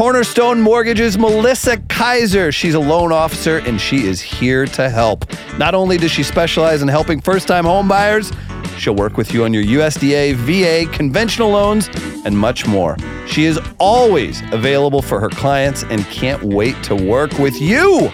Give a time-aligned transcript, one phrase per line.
[0.00, 2.50] Cornerstone Mortgage's Melissa Kaiser.
[2.50, 5.26] She's a loan officer and she is here to help.
[5.58, 8.34] Not only does she specialize in helping first time homebuyers,
[8.78, 11.90] she'll work with you on your USDA, VA, conventional loans,
[12.24, 12.96] and much more.
[13.26, 18.10] She is always available for her clients and can't wait to work with you.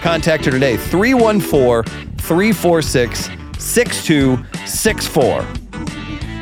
[0.00, 3.28] Contact her today, 314 346
[3.58, 5.46] 6264.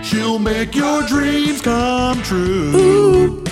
[0.04, 3.42] She'll make your dreams come true.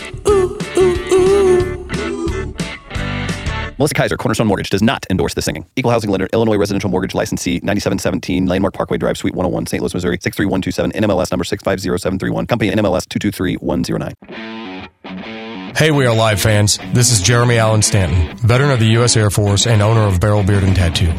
[3.78, 5.66] Melissa Kaiser, Cornerstone Mortgage, does not endorse the singing.
[5.76, 9.82] Equal housing lender, Illinois Residential Mortgage Licensee, 9717 Landmark Parkway Drive, Suite 101, St.
[9.82, 15.35] Louis, Missouri, 63127, NMLS number 650731, company NMLS 223109.
[15.76, 16.78] Hey, we are live fans.
[16.94, 19.14] This is Jeremy Allen Stanton, veteran of the U.S.
[19.14, 21.12] Air Force and owner of Barrel Beard and Tattoo.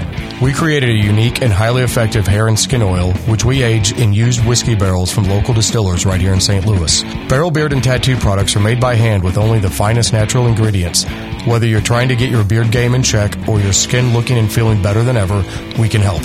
[0.44, 4.14] We created a unique and highly effective hair and skin oil, which we age in
[4.14, 6.66] used whiskey barrels from local distillers right here in St.
[6.66, 7.04] Louis.
[7.30, 11.06] Barrel Beard and Tattoo products are made by hand with only the finest natural ingredients.
[11.46, 14.52] Whether you're trying to get your beard game in check or your skin looking and
[14.52, 15.46] feeling better than ever,
[15.78, 16.24] we can help.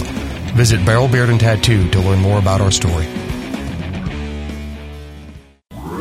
[0.57, 3.07] Visit Barrel Beard and Tattoo to learn more about our story.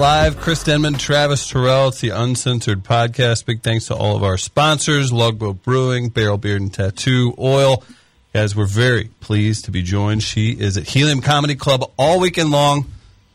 [0.00, 0.38] Live.
[0.40, 1.88] Chris Denman, Travis Terrell.
[1.88, 3.44] It's the Uncensored Podcast.
[3.44, 7.84] Big thanks to all of our sponsors Logboat Brewing, Barrel Beard and Tattoo, Oil.
[8.32, 10.22] Guys, we're very pleased to be joined.
[10.22, 12.86] She is at Helium Comedy Club all weekend long.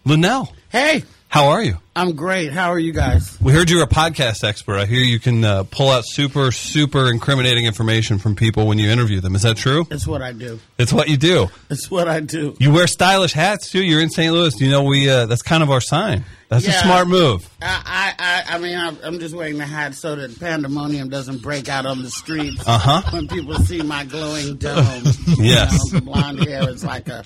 [0.07, 1.03] Luenell, Hey,
[1.35, 1.77] how are you?
[1.97, 2.53] I'm great.
[2.53, 3.37] How are you guys?
[3.41, 4.77] We heard you're a podcast expert.
[4.77, 8.89] I hear you can uh, pull out super, super incriminating information from people when you
[8.89, 9.35] interview them.
[9.35, 9.85] Is that true?
[9.91, 10.61] It's what I do.
[10.77, 11.49] It's what you do.
[11.69, 12.55] It's what I do.
[12.57, 13.83] You wear stylish hats too.
[13.83, 14.33] You're in St.
[14.33, 14.57] Louis.
[14.61, 15.09] You know we.
[15.09, 16.23] Uh, that's kind of our sign.
[16.47, 17.49] That's a smart move.
[17.61, 21.85] I, I, I, mean, I'm, just wearing the hat so that pandemonium doesn't break out
[21.85, 22.63] on the streets.
[22.65, 23.01] Uh-huh.
[23.11, 25.03] When people see my glowing dome.
[25.37, 25.77] Yes.
[25.91, 27.23] You know, blonde hair is like a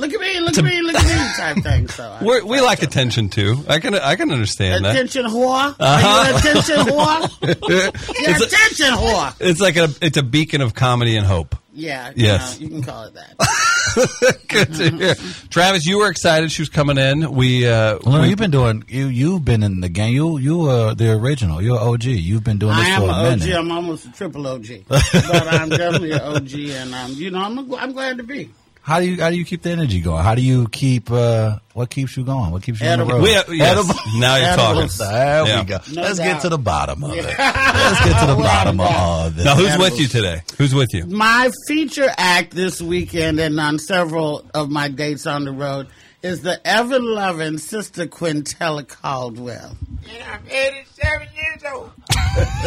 [0.00, 1.88] look at me, look at me, look at me type thing.
[1.88, 3.64] So We're, we like attention too.
[3.68, 4.94] I can I can understand that.
[4.94, 5.74] attention whore.
[5.78, 5.84] Uh-huh.
[5.84, 7.30] Are you an attention whore?
[7.70, 7.90] Yeah,
[8.30, 9.34] It's a- attention whore.
[9.40, 11.54] It's like a it's a beacon of comedy and hope.
[11.72, 12.08] Yeah.
[12.16, 12.58] you Yes.
[12.58, 14.40] know, you can call it that.
[14.48, 15.14] Good to hear.
[15.50, 16.50] Travis, you were excited.
[16.50, 17.32] She was coming in.
[17.32, 19.06] We uh, Well, we- you've been doing you.
[19.06, 20.12] You've been in the game.
[20.14, 21.62] You you are the original.
[21.62, 22.04] You're OG.
[22.04, 23.38] You've been doing this I am for an a OG.
[23.40, 23.56] minute.
[23.56, 25.02] I'm almost a triple OG, but
[25.48, 28.50] I'm definitely an OG, and um, you know, I'm I'm glad to be.
[28.90, 30.24] How do you how do you keep the energy going?
[30.24, 32.50] How do you keep uh, what keeps you going?
[32.50, 33.22] What keeps you on the road?
[33.22, 33.94] we yes, Edible.
[34.18, 34.78] now you're talking.
[34.82, 34.98] Edibles.
[34.98, 35.60] There Yeah.
[35.60, 35.78] we go.
[35.94, 36.24] No Let's doubt.
[36.24, 37.24] get to the bottom of it.
[37.38, 39.44] Let's get to the bottom of all this.
[39.44, 40.42] Now, who's with you today?
[40.58, 41.06] Who's with you?
[41.06, 45.86] My feature act this weekend and on several of my dates on the road
[46.22, 49.76] is the ever loving Sister Quintella Caldwell.
[50.12, 51.92] and I'm 87 years old.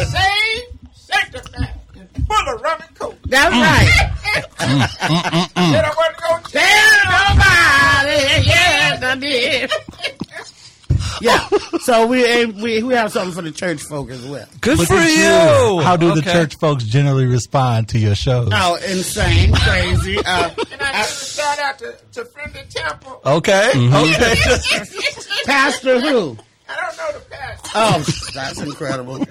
[0.08, 1.70] Saved, sanctified,
[2.14, 3.18] and full of rum and coke.
[3.26, 3.60] That's mm.
[3.60, 3.88] right.
[4.34, 9.70] Said I wasn't going to Tell nobody, yes, I did.
[11.20, 11.48] Yeah,
[11.80, 14.46] so we we we have something for the church folk as well.
[14.60, 15.80] Good Look for at you.
[15.80, 18.50] How do the church folks generally respond to your shows?
[18.52, 20.18] Oh, insane, crazy.
[20.18, 23.20] Uh, And I give a shout out to, to Friendly Temple.
[23.24, 23.70] Okay.
[23.74, 23.94] Mm-hmm.
[23.94, 25.44] Okay.
[25.46, 26.36] Pastor who?
[26.68, 27.70] I don't know the pastor.
[27.74, 29.26] Oh, that's incredible.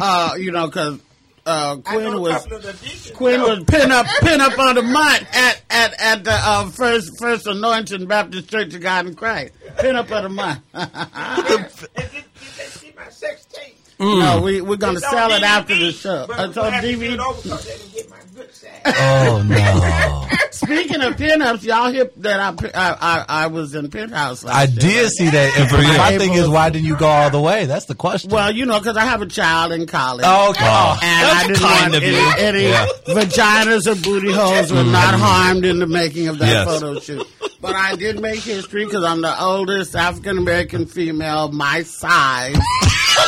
[0.00, 1.00] Uh, you know, because
[1.46, 3.10] uh, Quinn was couple of the deacons.
[3.12, 3.48] Quinn know.
[3.48, 7.46] was pin up pin up on the mud at at at the uh, first first
[7.46, 9.54] anointing Baptist Church of God in Christ.
[9.78, 10.60] Pin up on the mud.
[10.74, 12.24] And did, did
[12.56, 13.76] they see my sex tape?
[13.98, 16.26] No, we we're gonna It's sell it after the show.
[16.28, 18.25] But It's we'll on have to do it DVD.
[18.64, 20.22] Over 'cause they didn't get my good side.
[20.26, 20.36] oh no.
[20.56, 24.42] Speaking of pinups, y'all hip that I, I I I was in Penthouse.
[24.42, 25.10] Last I year, did right?
[25.12, 25.58] see that.
[25.58, 25.98] And for you.
[25.98, 27.66] my thing is, why didn't you go all the way?
[27.66, 28.30] That's the question.
[28.30, 30.24] Well, you know, because I have a child in college.
[30.26, 30.64] Oh, okay.
[30.64, 32.32] Oh, and that's I didn't kind want of any, you.
[32.38, 32.86] any Yeah.
[33.06, 35.22] vaginas or booty holes were not mm-hmm.
[35.22, 36.66] harmed in the making of that Yes.
[36.66, 37.26] photo shoot.
[37.66, 42.56] But I did make history because I'm the oldest African American female my size.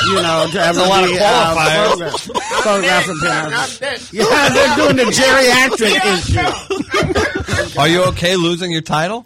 [0.06, 1.88] You know, to ever a lot of be qualifiers.
[1.88, 2.30] photographed
[2.62, 3.78] photographed from I'm Penthouse.
[3.78, 4.12] that.
[4.12, 5.96] Yeah, they're doing the geriatric
[7.72, 7.78] issue.
[7.80, 9.24] Are you okay losing your title?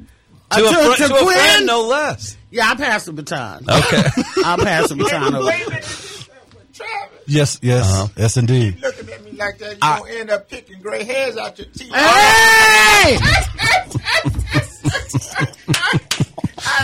[0.50, 1.37] Uh, To, a, to- fri- to to a Quinn?
[1.38, 2.37] friend, no less.
[2.50, 3.64] Yeah, I pass the baton.
[3.69, 4.03] Okay.
[4.44, 5.47] I'll pass the baton over.
[5.47, 7.19] Wait a minute, this is, uh, with Travis.
[7.26, 8.09] yes, yes, Uh-huh.
[8.17, 8.81] yes, indeed.
[8.81, 11.67] Looking at me like that, you I- gonna end up picking gray hairs out your
[11.69, 11.93] teeth.
[11.94, 13.19] Hey!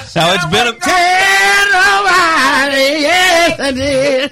[0.06, 4.30] so it's been a terrible nobody, yes I.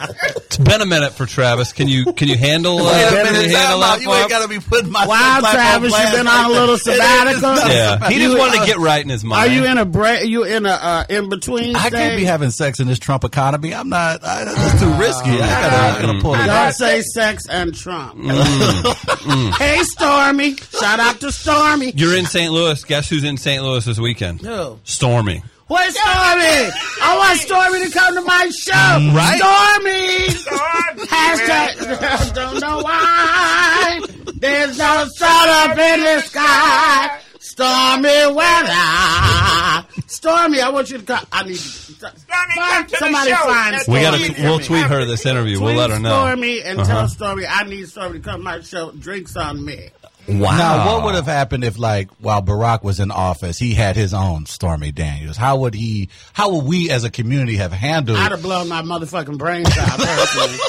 [0.00, 1.72] It's been a minute for Travis.
[1.72, 2.78] Can you can you handle?
[2.78, 3.98] Uh, Wait a minute, you handle out.
[3.98, 6.78] that You ain't got to be putting my Wow, Travis, you've been on a little
[6.78, 7.54] sabbatical.
[7.68, 9.50] Yeah, he just You- wanted uh, to get right in his mind.
[9.50, 10.28] Are you in a break?
[10.28, 11.76] You in a uh, in between?
[11.76, 13.74] I can't be having sex in this Trump economy.
[13.74, 14.24] I'm not.
[14.24, 15.30] I, that's too risky.
[15.30, 16.74] I gotta, I gotta pull it Don't back.
[16.74, 18.16] say sex and Trump.
[18.18, 20.56] Mm, Hey, Stormy.
[20.56, 21.92] Shout out to Stormy.
[21.94, 22.52] You're in St.
[22.52, 22.82] Louis.
[22.84, 23.62] Guess who's in St.
[23.62, 24.40] Louis this weekend?
[24.40, 24.78] Who?
[24.84, 25.42] Stormy.
[25.68, 26.70] Where's Stormy?
[27.02, 28.72] I want Stormy to come to my show.
[28.72, 31.06] Mm, Stormy.
[31.06, 32.34] Hashtag.
[32.34, 34.00] Don't know why.
[34.34, 37.20] There's no sun up in the sky.
[37.40, 39.86] Stormy weather.
[40.06, 41.24] Stormy, I want you to come.
[41.32, 41.94] I need you.
[42.00, 42.10] come
[42.54, 43.36] Find, to the somebody show.
[43.36, 44.42] find That's We got to.
[44.42, 45.60] We'll tweet her this interview.
[45.60, 46.10] We'll Tweet let her know.
[46.10, 46.90] Stormy and Uh-huh.
[46.90, 48.90] tell Stormy I need Stormy to come to my show.
[48.92, 49.90] Drinks on me.
[50.28, 50.56] Wow.
[50.58, 54.12] Now, what would have happened if, like, while Barack was in office, he had his
[54.12, 55.36] own Stormy Daniels?
[55.38, 56.10] How would he?
[56.34, 58.18] How would we as a community have handled?
[58.18, 60.58] I'd have blown my motherfucking brains out personally.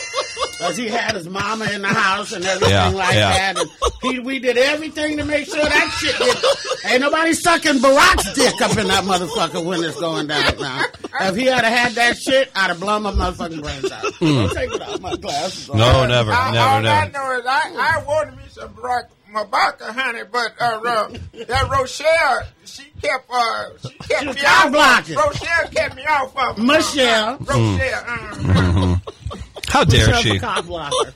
[0.59, 3.53] Because he had his mama in the house and everything Yeah, like yeah.
[3.53, 3.57] that.
[3.59, 3.69] And
[4.01, 6.91] he, we did everything to make sure that shit did.
[6.91, 10.83] Ain't nobody sucking Barack's dick up in that motherfucker when it's going down now.
[11.21, 14.03] If he had had that shit, I'd have blown my motherfucking brains out.
[14.15, 14.25] Hmm.
[14.25, 15.69] Don't take it out my glasses.
[15.69, 19.03] No, never, all, never, all I know is I, I wanted me some Barack
[19.33, 21.09] Mabaka, honey, but uh, uh,
[21.47, 24.71] that Rochelle, she kept uh, she kept She me cock off.
[24.71, 25.15] blocking.
[25.15, 26.63] Rochelle kept me off of her.
[26.63, 27.37] Michelle.
[27.39, 28.95] Rochelle, uh,
[29.67, 30.29] How dare Michelle she?
[30.33, 31.13] the cock blocker.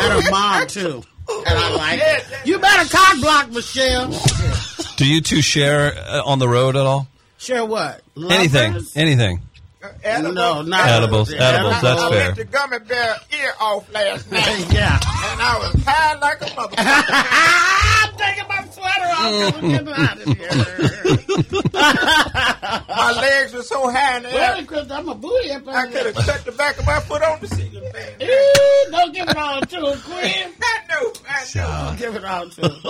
[0.00, 1.02] And her mom, too.
[1.28, 2.24] And I like it.
[2.44, 4.12] You better cock block, Michelle.
[4.96, 7.06] Do you two share uh, on the road at all?
[7.38, 8.00] Share what?
[8.16, 8.72] Anything?
[8.72, 8.96] Lovers?
[8.96, 9.38] Anything?
[9.38, 9.45] uh,
[10.04, 10.34] edibles.
[10.34, 12.24] No, not Edibles, Yeah, edibles, that's I fair.
[12.26, 14.94] ripped the gummy bear ear off last night, Yeah.
[14.94, 16.74] and I was high like a motherfucker.
[18.08, 19.16] I'm taking my sweater off.
[19.16, 21.66] 'cause we're getting out of here.
[21.76, 25.86] My legs were so high in the Well, air, Chris, I'm a booty up I
[25.86, 28.22] could have cut the back of my foot on the ceiling fan.
[28.22, 30.52] Ooh, Don't give it all to him, Quinn.
[30.62, 31.84] I know, I know.
[31.88, 32.80] Don't give it all to him.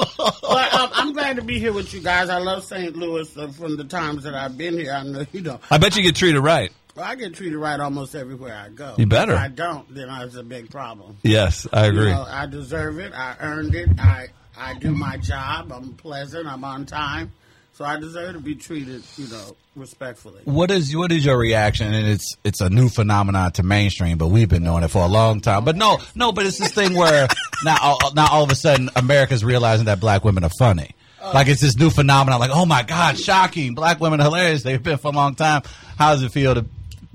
[0.42, 2.28] But um, I'm glad to be here with you guys.
[2.30, 2.96] I love St.
[2.96, 4.92] Louis uh, from the times that I've been here.
[4.92, 5.60] I know you know.
[5.70, 6.72] I bet you get treated right.
[6.96, 8.94] Well, I get treated right almost everywhere I go.
[8.96, 9.32] You better.
[9.34, 11.18] If I don't, then it's a big problem.
[11.22, 12.06] Yes, I agree.
[12.06, 13.12] You know, I deserve it.
[13.12, 13.90] I earned it.
[13.98, 14.28] I
[14.58, 15.70] I do my job.
[15.72, 16.46] I'm pleasant.
[16.46, 17.32] I'm on time.
[17.74, 20.40] So I deserve to be treated, you know, respectfully.
[20.46, 21.92] What is what is your reaction?
[21.92, 25.08] And it's it's a new phenomenon to mainstream, but we've been knowing it for a
[25.08, 25.66] long time.
[25.66, 27.28] But no, no, but it's this thing where
[27.64, 30.92] now all- now all of a sudden America's realizing that black women are funny.
[31.34, 32.38] Like it's this new phenomenon.
[32.38, 33.74] Like oh my god, shocking!
[33.74, 34.62] Black women are hilarious.
[34.62, 35.62] They've been for a long time.
[35.98, 36.64] How does it feel to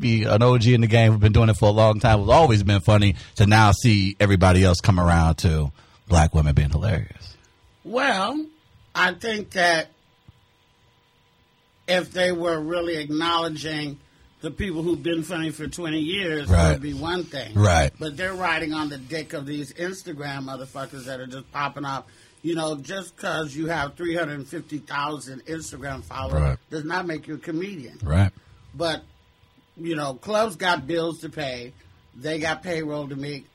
[0.01, 1.11] be an OG in the game?
[1.11, 2.19] We've been doing it for a long time.
[2.21, 3.15] We've always been funny.
[3.35, 5.71] To now see everybody else come around to
[6.07, 7.37] black women being hilarious.
[7.83, 8.45] Well,
[8.93, 9.91] I think that
[11.87, 13.99] if they were really acknowledging
[14.41, 16.71] the people who've been funny for 20 years, Right.
[16.73, 17.53] would be one thing.
[17.53, 17.91] Right.
[17.99, 22.07] But they're riding on the dick of these Instagram motherfuckers that are just popping up.
[22.43, 26.57] You know, just because you have 350,000 Instagram followers Right.
[26.71, 27.99] does not make you a comedian.
[28.01, 28.31] Right.
[28.73, 29.03] But
[29.77, 31.73] you know, clubs got bills to pay.
[32.15, 33.47] They got payroll to make,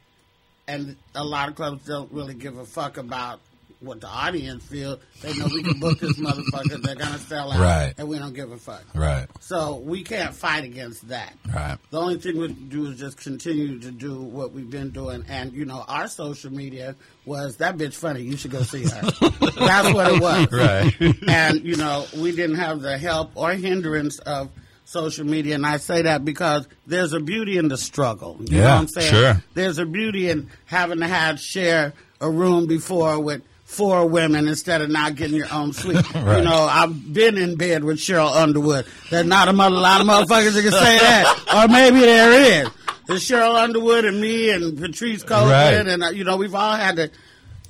[0.66, 3.40] and a lot of clubs don't really give a fuck about
[3.80, 4.98] what the audience feel.
[5.20, 6.82] They know we can book this motherfucker.
[6.82, 7.92] They're gonna sell out, Right.
[7.98, 8.82] and we don't give a fuck.
[8.94, 9.26] Right.
[9.40, 11.34] So we can't fight against that.
[11.54, 11.76] Right.
[11.90, 15.26] The only thing we can do is just continue to do what we've been doing.
[15.28, 16.96] And, you know, our social media
[17.26, 18.22] was that bitch funny.
[18.22, 18.88] You should go see her.
[19.20, 20.50] That's what it was.
[20.50, 20.94] Right.
[21.28, 24.48] And, you know, we didn't have the help or hindrance of
[24.86, 25.54] social media.
[25.56, 28.36] And I say that because there's a beauty in the struggle.
[28.40, 29.12] You know Yeah, what I'm saying?
[29.12, 29.42] sure.
[29.54, 34.80] There's a beauty in having to have share a room before with four women instead
[34.80, 35.96] of not getting your own suite.
[36.14, 36.38] Right.
[36.38, 38.86] You know, I've been in bed with Sheryl Underwood.
[39.10, 41.44] There's not a mo- lot of motherfuckers that can say that.
[41.54, 42.70] Or maybe there is.
[43.06, 45.50] There's Sheryl Underwood and me and Patrice Copeland.
[45.50, 45.86] Right.
[45.92, 47.10] And, uh, you know, we've all had to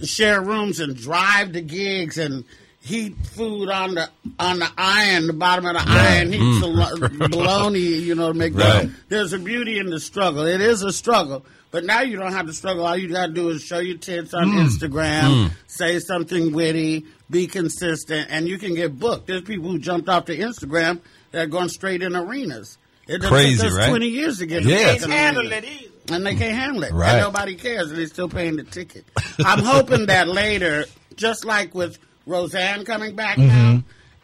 [0.06, 2.44] share rooms and drive to gigs and
[2.86, 6.60] heat food on the on the iron, the bottom of the iron, heat Mm.
[6.60, 8.88] sal- bologna, you know, to make Right.
[9.08, 10.46] There's a beauty in the struggle.
[10.46, 11.44] It is a struggle.
[11.72, 12.86] But now you don't have to struggle.
[12.86, 14.66] All you got to do is show your tits on Mm.
[14.68, 19.26] Instagram, say something witty, be consistent, and you can get booked.
[19.26, 21.00] There's people who jumped off to Instagram
[21.32, 22.78] that are going straight in arenas.
[23.08, 23.88] It just Crazy, took us right?
[23.90, 24.92] 20 years to get Yeah.
[24.92, 26.14] in Can't handle it either.
[26.14, 26.92] and they can't handle it.
[26.92, 27.10] Right.
[27.10, 29.04] And nobody cares, and they're still paying the ticket.
[29.44, 33.48] I'm hoping that later, just like with Roseanne coming back Mm-hmm.
[33.76, 33.82] now,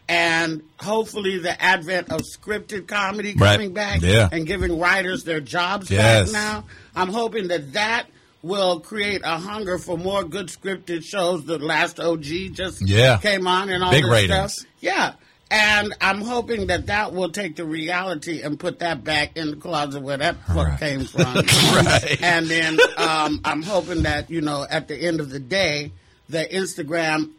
[0.09, 3.53] and hopefully the advent of scripted comedy Right.
[3.53, 4.27] coming back Yeah.
[4.31, 6.31] and giving writers their jobs Yes.
[6.31, 8.07] back now, I'm hoping that that
[8.41, 11.45] will create a hunger for more good scripted shows.
[11.45, 13.17] The last OG just Yeah.
[13.17, 14.53] came on and all Big this ratings.
[14.53, 14.65] stuff.
[14.81, 15.13] Yeah.
[15.49, 19.55] And I'm hoping that that will take the reality and put that back in the
[19.55, 21.23] closet where that fuck came from.
[21.35, 22.17] Right.
[22.21, 25.91] And then um, I'm hoping that, you know, at the end of the day,
[26.27, 27.29] the Instagram.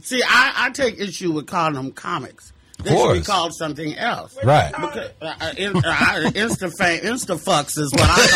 [0.00, 2.52] See, I, I take issue with calling them comics.
[2.82, 4.36] They should be called something else.
[4.42, 4.72] Right.
[4.72, 5.80] Because, uh, uh, in, uh,
[6.34, 8.26] Insta fa- Insta fucks is what I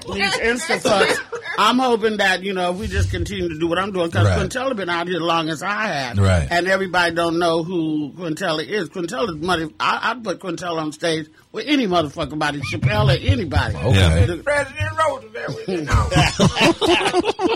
[0.00, 0.14] call them.
[0.18, 1.33] These Insta fucks.
[1.58, 4.26] I'm hoping that you know if we just continue to do what I'm doing because
[4.26, 4.38] Right.
[4.38, 6.48] Quintella been out here as long as I have, Right.
[6.50, 8.88] And everybody don't know who Quintella is.
[8.88, 9.72] Quintella's money.
[9.78, 13.76] I, I'd put Quintella on stage with any motherfucker, body Chappelle or anybody.
[13.76, 14.26] Okay.
[14.26, 16.08] The- President Roosevelt with it now.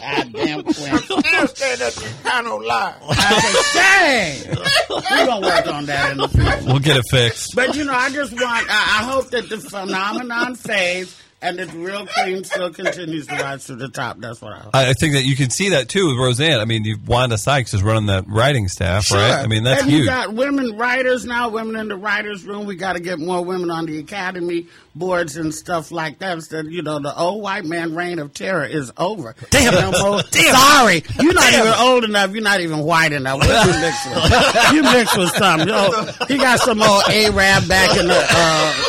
[0.00, 0.98] Goddamn Quinn.
[0.98, 2.94] Still stand up and kind of lie.
[3.10, 3.40] I
[3.72, 4.56] said, dang.
[4.90, 6.60] We're gonna work on that in the future.
[6.66, 7.54] We'll get it fixed.
[7.54, 8.66] But you know, I just want.
[8.68, 13.66] I, I hope that the phenomenon fades and the real cream still continues to rise
[13.66, 14.18] to the top.
[14.18, 14.88] That's what I.
[14.90, 16.60] I think that you can see that too with Roseanne.
[16.60, 19.32] I mean, you Wanda Sykes is running that writing staff, right?
[19.32, 22.66] I mean, that's and you got women writers now, women in the writers' room.
[22.66, 26.42] We got to get more women on the academy boards and stuff like that.
[26.42, 29.36] So, you know, the old white man reign of terror is over.
[29.50, 29.74] Damn.
[29.74, 30.54] No more- Damn.
[30.56, 32.32] Sorry, you're not even old enough.
[32.32, 33.38] You're not even white enough.
[33.38, 34.72] What you mix with?
[34.72, 35.68] You mix with something.
[35.68, 38.87] Yo, he got some old Arab back in the uh,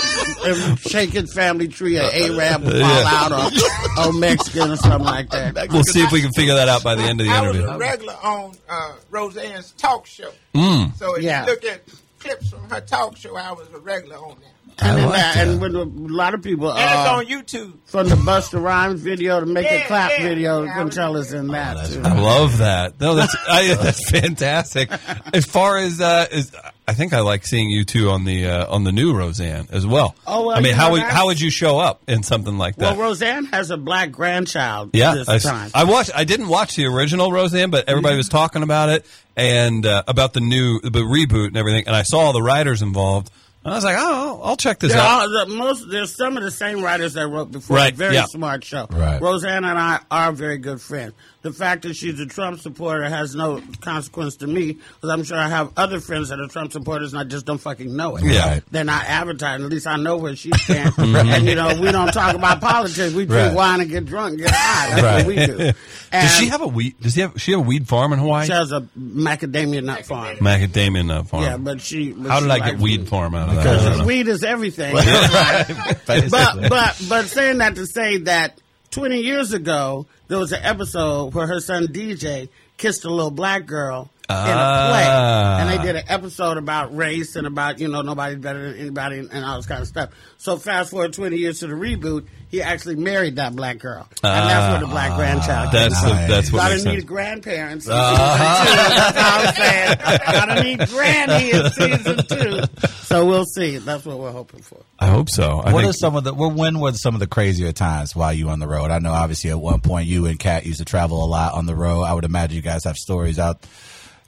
[0.78, 1.98] shaking family tree.
[1.98, 3.04] An Arab will fall Yeah.
[3.12, 5.70] out or, or Mexican or something like that.
[5.70, 7.56] We'll see if we can figure that out by the end of the I was
[7.56, 7.74] interview.
[7.76, 10.32] a regular on uh, Roseanne's talk show.
[10.54, 10.96] Mm.
[10.98, 11.46] So if Yeah.
[11.46, 11.82] you look at
[12.20, 14.46] clips from her talk show, I was a regular on that.
[14.82, 17.74] And, then, like uh, and when a lot of people And it's uh, on YouTube.
[17.86, 20.24] from the Busta Rhymes video to make Yeah, a clap yeah.
[20.24, 22.02] video, Yeah, I was- Quintella's in that too.
[22.04, 23.00] I love that.
[23.00, 24.90] No, that's I, that's fantastic.
[25.34, 26.56] As far as uh, is,
[26.88, 29.86] I think I like seeing you two on the uh, on the new Roseanne as
[29.86, 30.16] well.
[30.26, 32.98] Oh, well, I mean, how would how would you show up in something like that?
[32.98, 33.08] Well.
[33.10, 35.72] Roseanne has a black grandchild yeah, this I, s- time.
[35.74, 36.12] I watched.
[36.16, 39.06] I didn't watch the original Roseanne, but everybody was talking about it
[39.36, 41.86] and uh, about the new the reboot and everything.
[41.86, 43.30] And I saw all the writers involved.
[43.64, 45.28] And I was like, oh, I'll check this There out.
[45.28, 45.90] are the most.
[45.90, 47.76] There's some of the same writers that wrote before.
[47.76, 48.24] Right, Very yeah.
[48.26, 48.88] smart show.
[48.90, 49.22] Right.
[49.22, 51.14] Roseanne and I are very good friends.
[51.42, 55.38] The fact that she's a Trump supporter has no consequence to me because I'm sure
[55.38, 58.26] I have other friends that are Trump supporters and I just don't fucking know it.
[58.26, 58.46] Yeah.
[58.56, 58.64] Right.
[58.72, 59.66] They're not advertising.
[59.66, 60.96] At least I know where she stands.
[61.00, 61.16] Mm-hmm.
[61.30, 63.14] and you know, we don't talk about politics.
[63.14, 63.54] We drink Right.
[63.56, 64.90] wine and get drunk, and get high.
[64.90, 65.16] That's Right.
[65.18, 65.72] what we do.
[66.12, 66.96] Does she have a weed?
[67.00, 67.42] Does she have?
[67.42, 68.46] She have a weed farm in Hawaii?
[68.46, 70.36] She has a macadamia nut farm.
[70.38, 71.44] Macadamia nut farm.
[71.44, 72.12] Yeah, but she.
[72.12, 73.08] but How she did I get weed weed.
[73.10, 73.64] farm out of that?
[73.64, 74.94] Because weed is everything.
[74.96, 76.30] Basically.
[76.30, 78.60] but but but saying that to say that
[78.92, 83.66] 20 years ago there was an episode where her son DJ kissed a little black
[83.66, 85.58] girl in a play, Ah.
[85.60, 89.18] and they did an episode about race and about you know nobody's better than anybody
[89.20, 90.10] and, and all this kind of stuff.
[90.38, 94.50] So fast forward 20 years to the reboot, he actually married that black girl, and
[94.50, 95.72] that's where the black grandchild.
[95.72, 96.10] came That's from.
[96.10, 97.04] the, that's what Gotta makes need sense.
[97.06, 97.88] grandparents.
[97.88, 98.18] in season two.
[98.38, 99.98] That's all I'm saying.
[100.26, 102.88] Gotta need granny in season two.
[103.06, 103.78] So we'll see.
[103.78, 104.78] That's what we're hoping for.
[105.00, 105.60] I hope so.
[105.62, 106.34] I What think, are some of the?
[106.36, 108.92] Well, when were some of the crazier times while you on the road?
[108.92, 111.66] I know, obviously, at one point you and Katt used to travel a lot on
[111.66, 112.04] the road.
[112.04, 113.66] I would imagine you guys have stories out,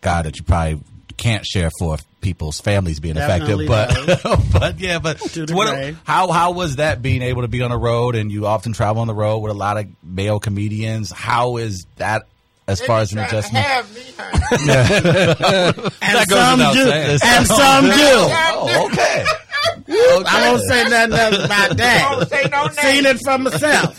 [0.01, 0.81] God, that you probably
[1.17, 4.19] can't share for people's families being Definitely affected.
[4.23, 5.19] But, but yeah, but
[5.51, 8.73] what, how how was that being able to be on the road and you often
[8.73, 11.11] travel on the road with a lot of male comedians?
[11.11, 12.23] How is that
[12.67, 13.65] as They far as an adjustment?
[13.65, 14.01] have me.
[16.01, 16.91] And some do.
[16.91, 17.91] And some do.
[17.93, 19.25] Oh, okay.
[19.87, 22.27] I won't say nothing else about Don't that.
[22.29, 23.21] say no Seen names.
[23.21, 23.97] it for myself.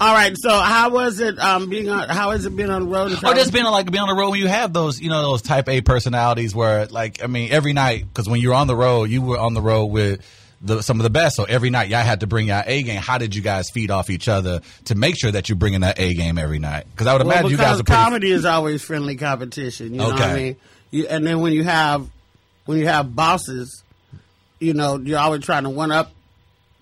[0.00, 0.34] All right.
[0.38, 2.08] So how was it um, being on?
[2.08, 3.12] How has it been on the road?
[3.24, 5.42] Or just being like being on the road when you have those, you know, those
[5.42, 9.10] type A personalities where, like, I mean, every night because when you're on the road,
[9.10, 10.20] you were on the road with
[10.62, 11.36] the, some of the best.
[11.36, 13.00] So every night, y'all had to bring your A game.
[13.00, 15.98] How did you guys feed off each other to make sure that you're bringing that
[15.98, 16.86] A game every night?
[16.90, 17.92] Because I would Well, imagine you guys are pretty.
[18.02, 19.92] comedy is always friendly competition.
[19.94, 20.56] You know what I mean?
[20.90, 22.08] You, and then when you have
[22.66, 23.82] when you have bosses,
[24.60, 26.12] you know, you're always trying to one up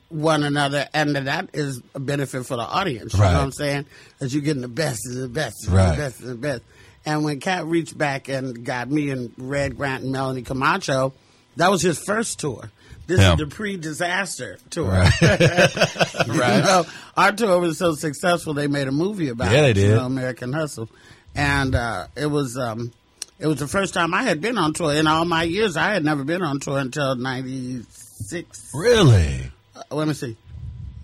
[0.09, 3.13] one another, and that is a benefit for the audience.
[3.15, 3.33] You Right.
[3.33, 3.87] know what I'm saying?
[4.21, 5.91] As you're getting the best of the best, Right.
[5.93, 6.63] the best of the best.
[7.05, 11.13] And when Katt reached back and got me and Red Grant and Melanie Comarcho,
[11.57, 12.71] that was his first tour.
[13.07, 13.33] This Yeah.
[13.35, 14.91] is the pre-disaster tour.
[14.91, 15.13] Right.
[16.27, 16.85] You know,
[17.17, 19.77] our tour was so successful they made a movie about Yeah, they it.
[19.77, 19.97] you did.
[19.97, 20.89] know, American Hustle,
[21.35, 22.93] and uh, it was um,
[23.39, 25.77] it was the first time I had been on tour in all my years.
[25.77, 28.71] I had never been on tour until '96.
[28.75, 29.51] Really?
[29.77, 30.37] Uh, let me see.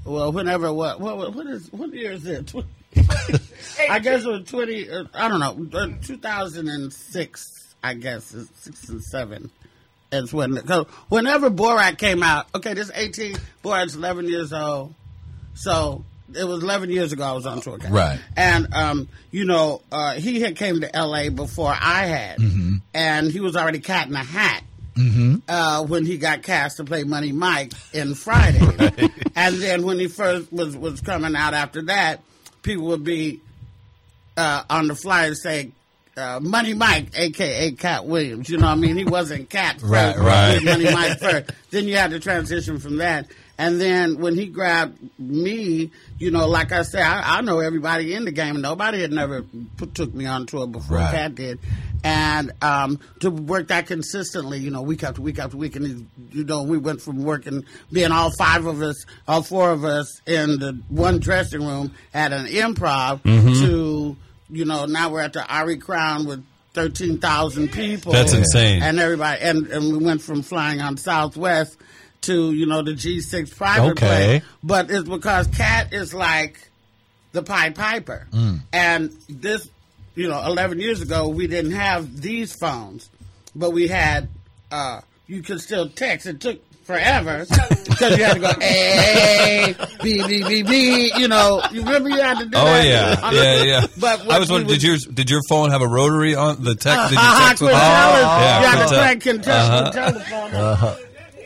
[0.04, 2.52] Well, whenever what what what is what year is it?
[3.88, 4.88] I guess it was twenty.
[4.90, 5.78] Uh, I don't know.
[5.78, 7.74] Uh, Two thousand and six.
[7.84, 9.50] I guess is six and seven.
[10.10, 12.46] Is when cause whenever Borat came out.
[12.54, 13.36] Okay, this eighteen.
[13.62, 14.94] Borat's eleven years old.
[15.54, 17.78] So it was 11 years ago I was on tour.
[17.78, 17.90] Katt.
[17.90, 18.18] Right.
[18.36, 21.28] And, um, you know, uh, he had came to L.A.
[21.28, 22.38] before I had.
[22.38, 22.76] Mm-hmm.
[22.94, 24.62] And he was already cat in a hat.
[25.49, 28.61] Uh, when he got cast to play Money Mike in Friday,
[29.37, 32.20] and then when he first was was coming out after that,
[32.62, 33.40] people would be
[34.37, 35.72] uh, on the flyer say
[36.16, 38.49] uh, Money Mike, aka Katt Williams.
[38.49, 38.96] You know what I mean?
[38.96, 40.62] He wasn't Katt Right, right.
[40.62, 41.50] Money Mike first.
[41.70, 43.26] Then you had to transition from that.
[43.59, 48.14] And then when he grabbed me, you know, like I said, I, I know everybody
[48.14, 48.61] in the game.
[48.61, 49.44] Nobody had never
[49.76, 51.12] put, took me on tour before Right.
[51.12, 51.59] Katt did.
[52.04, 56.44] And um, to work that consistently, you know, week after week after week, and you
[56.44, 60.59] know, we went from working, being all five of us, all four of us in
[60.59, 64.16] the one dressing room at an improv to,
[64.50, 66.44] you know, now we're at the Arie Crown with
[66.75, 68.12] thirteen thousand people.
[68.12, 68.82] That's insane.
[68.82, 71.76] And everybody, and, and we went from flying on Southwest
[72.22, 74.06] to you know the G six private Okay.
[74.06, 74.42] plane.
[74.62, 76.68] But it's because Katt is like
[77.32, 78.26] the Pied Piper.
[78.32, 78.60] Mm.
[78.72, 79.68] And this,
[80.14, 83.08] you know, 11 years ago, we didn't have these phones,
[83.56, 84.28] but we had,
[84.70, 86.26] uh, you could still text.
[86.26, 87.46] It took forever
[87.88, 92.20] because you had to go, A, B, B, B, B, you know, you remember you
[92.20, 92.60] had to do that?
[92.60, 92.84] Oh that?
[93.34, 93.86] yeah, yeah, yeah.
[93.98, 97.08] But I was wondering, did yours did your phone have a rotary on the text?
[97.10, 97.70] Did you Uh-huh, text with?
[97.72, 98.22] Quintella's.
[98.22, 99.90] yeah, you had to crank Quintella's Uh-huh.
[99.92, 101.04] telephone.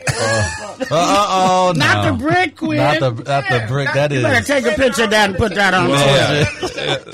[0.09, 1.79] Uh oh, no.
[1.85, 2.77] Not the brick, Quinn.
[2.77, 3.89] Not the not the brick.
[3.93, 4.23] That you is.
[4.23, 6.45] better take a picture of that and put that on Yeah.
[6.45, 7.07] Twitter.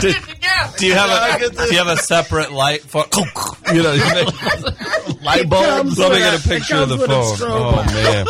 [0.00, 0.12] do,
[0.78, 1.10] do you have
[1.42, 3.04] a do you have a separate light for?
[3.72, 7.08] You know, you make, light comes let me get a- a picture of the comes
[7.08, 7.52] with a phone.
[7.52, 8.26] Oh man,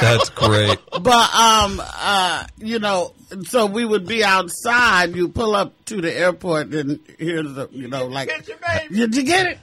[0.00, 0.78] that's great.
[0.90, 3.12] But um uh you know,
[3.44, 7.86] so we would be outside, you pull up to the airport and here's the you
[7.86, 8.96] know, like Picture, baby.
[8.96, 9.58] did you get it?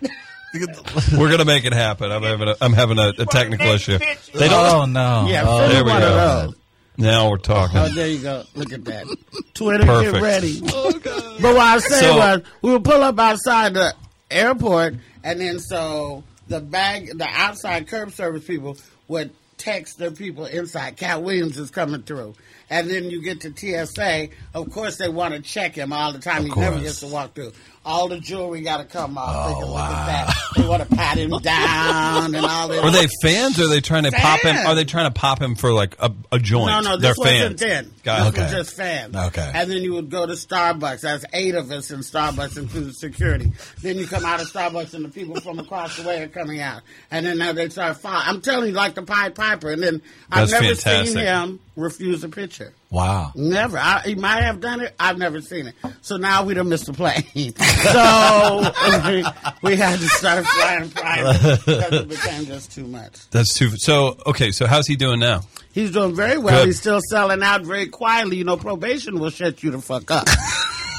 [1.18, 2.12] We're gonna make it happen.
[2.12, 3.98] I'm having a I'm having a, a technical issue.
[4.34, 4.66] They don't.
[4.76, 5.28] Oh no.
[5.30, 6.54] Yeah, Oh, there we go.
[7.00, 7.78] Now we're talking.
[7.78, 8.44] Oh, there you go.
[8.56, 9.06] Look at that.
[9.54, 10.14] Twitter, Perfect.
[10.14, 10.60] get ready.
[10.66, 10.92] Oh,
[11.40, 13.94] but what I was saying So- was, we would pull up outside the
[14.32, 18.78] airport, and then so the bag, the outside curb service people
[19.08, 20.98] would text their people inside.
[20.98, 22.34] Katt Williams is coming through.
[22.70, 24.28] And then you get to TSA.
[24.54, 26.44] Of course, they want to check him all the time.
[26.44, 26.84] He never course.
[26.84, 27.54] gets to walk through.
[27.88, 29.34] All the jewelry got to come off.
[29.34, 30.30] Oh, they wow.
[30.58, 32.84] They want to pat him down and all that.
[32.84, 33.58] Are they fans?
[33.60, 34.56] Or are they trying to pop him?
[34.68, 36.68] Are they trying to pop him for like a, a joint?
[36.68, 37.62] No, no, They're this wasn't fans.
[37.62, 37.92] then.
[38.04, 38.44] Got this it.
[38.44, 39.16] was just fans.
[39.16, 39.52] Okay.
[39.54, 41.02] And then you would go to Starbucks.
[41.02, 43.54] That's eight of us in Starbucks, including security.
[43.82, 46.60] Then you come out of Starbucks, and the people from across the way are coming
[46.60, 46.82] out.
[47.10, 48.24] And then now they start following.
[48.26, 49.72] I'm telling you, like the Pied Piper.
[49.72, 51.08] And then I've never fantastic.
[51.08, 52.74] seen him refuse a picture.
[52.90, 53.32] Wow.
[53.36, 53.78] Never.
[53.78, 54.96] I, he might have done it.
[55.00, 55.76] I've never seen it.
[56.02, 57.24] So now we done missed the plane.
[57.78, 58.72] so
[59.10, 59.26] we,
[59.64, 63.30] we had to start flying private because it became just too much.
[63.30, 63.70] That's too.
[63.78, 64.52] So okay.
[64.52, 65.42] So how's he doing now?
[65.72, 66.62] He's doing very well.
[66.62, 66.68] Good.
[66.68, 68.38] He's still selling out very quietly.
[68.38, 70.28] You know, probation will shut you the fuck up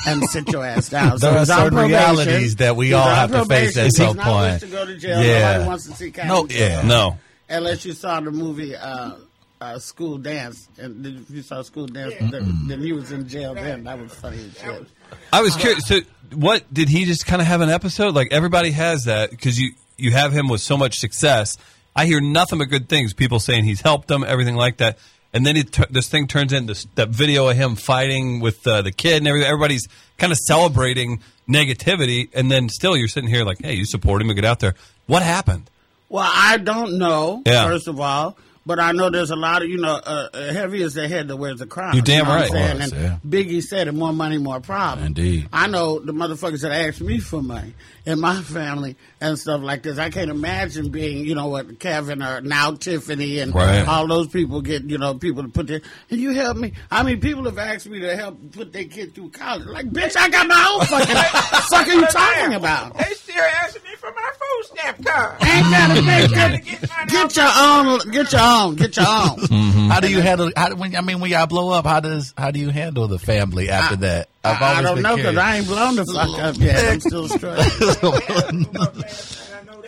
[0.07, 1.19] and sit your ass down.
[1.19, 1.88] There are on certain probation.
[1.88, 4.61] realities that we all have to face at some not point.
[4.61, 5.23] to go to jail.
[5.23, 5.53] Yeah.
[5.53, 6.83] Nobody wants to see No, yeah.
[6.83, 7.19] No.
[7.49, 9.12] Unless you saw the movie uh,
[9.61, 13.55] uh, School Dance, and if you saw School Dance, then, then he was in jail.
[13.55, 14.87] Then that was funny as shit.
[15.33, 15.87] I was curious.
[15.87, 16.01] So,
[16.35, 18.14] what did he just kind of have an episode?
[18.14, 21.57] Like everybody has that because you you have him with so much success.
[21.94, 23.12] I hear nothing but good things.
[23.12, 24.99] People saying he's helped them, everything like that.
[25.33, 28.92] And then it, this thing turns into that video of him fighting with uh, the
[28.92, 29.49] kid and everything.
[29.49, 34.23] Everybody's kind of celebrating negativity, and then still you're sitting here like, "Hey, you support
[34.23, 34.75] him and get out there."
[35.07, 35.68] What happened?
[36.09, 37.42] Well, I don't know.
[37.44, 37.66] Yeah.
[37.66, 40.83] First of all, but I know there's a lot of you know, uh, uh, heavy
[40.83, 41.94] is the head that wears the crown.
[41.94, 42.50] You're damn you know right.
[42.50, 42.72] saying?
[42.83, 45.07] Of course, and Biggie said it: more money, more problems.
[45.07, 45.48] Indeed.
[45.54, 47.72] I know the motherfuckers that asked me for money
[48.04, 49.96] in my family and stuff like this.
[49.98, 53.88] I can't imagine being, you know, what Kevin or now Tiffany and Right.
[53.88, 55.81] all those people get, you know, people to put their.
[56.11, 56.74] Can you help me?
[56.90, 59.66] I mean, people have asked me to help put their kid through college.
[59.66, 61.16] Like, bitch, I got my own fucking.
[61.70, 62.98] fuck are you talking about?
[62.98, 65.42] They still asking me for my food stamp card.
[65.42, 66.64] Ain't gotta make Gotta that.
[66.64, 67.98] get mine Get your own.
[68.11, 68.58] Get your own.
[68.77, 69.38] Get your own.
[69.49, 69.88] Mm-hmm.
[69.88, 70.51] How do you handle?
[70.57, 73.18] How, when I mean, when y'all blow up, how does how do you handle the
[73.18, 74.29] family after that?
[74.44, 75.37] I've I, I don't been know because.
[75.37, 76.85] I ain't blown the fuck up yet.
[76.92, 78.66] I'm still struggling.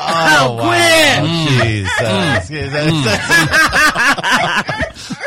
[0.02, 0.66] Oh, wow.
[0.66, 1.26] Quinn!
[1.26, 1.62] Mm.
[1.62, 2.00] Jesus.
[2.00, 3.02] Mm.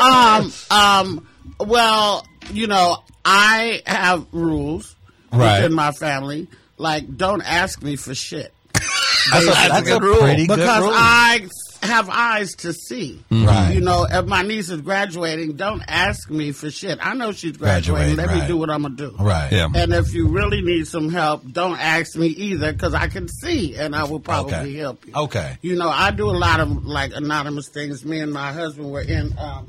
[0.00, 1.26] um, um,
[1.60, 4.96] well, you know, I have rules
[5.32, 5.58] Right.
[5.62, 6.48] within my family.
[6.76, 8.52] Like, don't ask me for shit.
[8.72, 10.90] That's a, that's a pretty good because rule.
[10.92, 11.48] I
[11.86, 13.22] have eyes to see.
[13.30, 13.72] Right.
[13.74, 16.98] You know, if my niece is graduating, don't ask me for shit.
[17.00, 18.16] I know she's Graduating, graduating.
[18.16, 18.40] Let right.
[18.42, 19.14] me do what I'm gonna do.
[19.18, 19.50] right.
[19.52, 19.68] Yeah.
[19.74, 23.76] And if you really need some help, don't ask me either because I can see
[23.76, 24.74] and I will probably Okay.
[24.74, 25.12] help you.
[25.14, 25.58] Okay.
[25.62, 28.04] You know, I do a lot of like anonymous things.
[28.04, 29.68] Me and my husband were in um,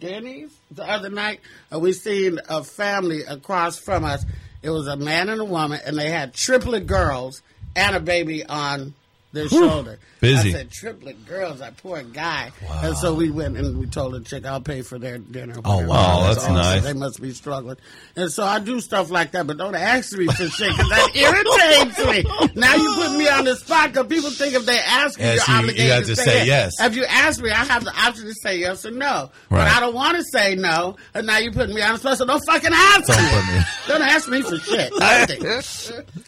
[0.00, 4.24] Denny's the other night, and we seen a family across from us.
[4.62, 7.42] It was a man and a woman, and they had triplet girls
[7.76, 8.92] and a baby on
[9.32, 9.98] their shoulder.
[10.20, 10.48] Busy.
[10.48, 12.50] I said, triplet girls, that poor guy.
[12.82, 15.54] And so we went and we told the chick, I'll pay for their dinner.
[15.64, 16.54] Oh, wow, that's awesome.
[16.54, 16.82] nice.
[16.82, 17.76] They must be struggling.
[18.16, 21.10] And so I do stuff like that, but don't ask me for shit because that
[21.14, 22.50] irritates me.
[22.60, 25.32] Now you put me on the spot because people think if they ask you, Yeah,
[25.34, 26.72] you're so you- have to say yes.
[26.80, 29.30] If you ask me, I have the option to say yes or no.
[29.50, 32.18] But I don't want to say no, and now you putting me on the spot,
[32.18, 33.28] so don't fucking ask Don't me.
[33.30, 34.90] put me- Don't ask me for shit.
[34.98, 35.46] Nothing.
[35.46, 35.52] I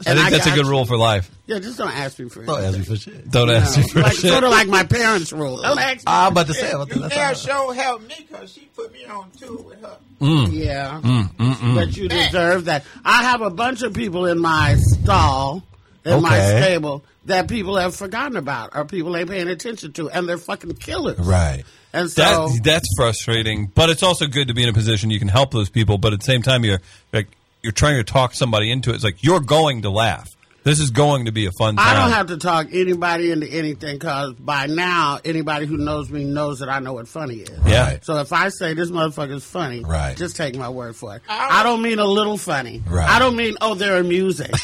[0.07, 0.71] And think that's a good you.
[0.71, 1.29] rule for life.
[1.51, 2.67] Yeah, just don't ask me for Don't it.
[2.67, 3.29] ask me for shit.
[3.29, 4.31] Don't ask me for like, shit.
[4.31, 5.57] Sort of like my parents' rule.
[5.61, 6.03] Don't ask me.
[6.07, 7.11] Ah, I'm about to say about You that.
[7.11, 9.97] damn sure helped me because she put me on tour with her.
[10.21, 10.53] Mm.
[10.53, 12.85] Yeah, mm, mm, but you deserve that.
[13.05, 15.65] I have a bunch of people in my stall,
[16.05, 20.29] in my stable, that people have forgotten about, or people ain't paying attention to, and
[20.29, 21.19] they're fucking killers.
[21.19, 21.65] Right.
[21.93, 25.19] And so, That, that's frustrating, but it's also good to be in a position you
[25.19, 25.99] can help those people.
[25.99, 26.81] But at the same time, you're
[27.13, 27.27] like
[27.63, 28.95] you're trying to talk somebody into it.
[28.95, 30.29] It's like you're going to laugh.
[30.63, 31.87] This is going to be a fun time.
[31.89, 36.25] I don't have to talk anybody into anything because by now, anybody who knows me
[36.25, 37.59] knows that I know what funny is.
[37.67, 37.85] Yeah.
[37.85, 38.05] Right.
[38.05, 40.17] So if I say this motherfucker's funny, Right.
[40.17, 41.23] just take my word for it.
[41.29, 42.83] I don't mean a little funny.
[42.87, 43.09] Right.
[43.09, 44.51] I don't mean, oh, they're amusing.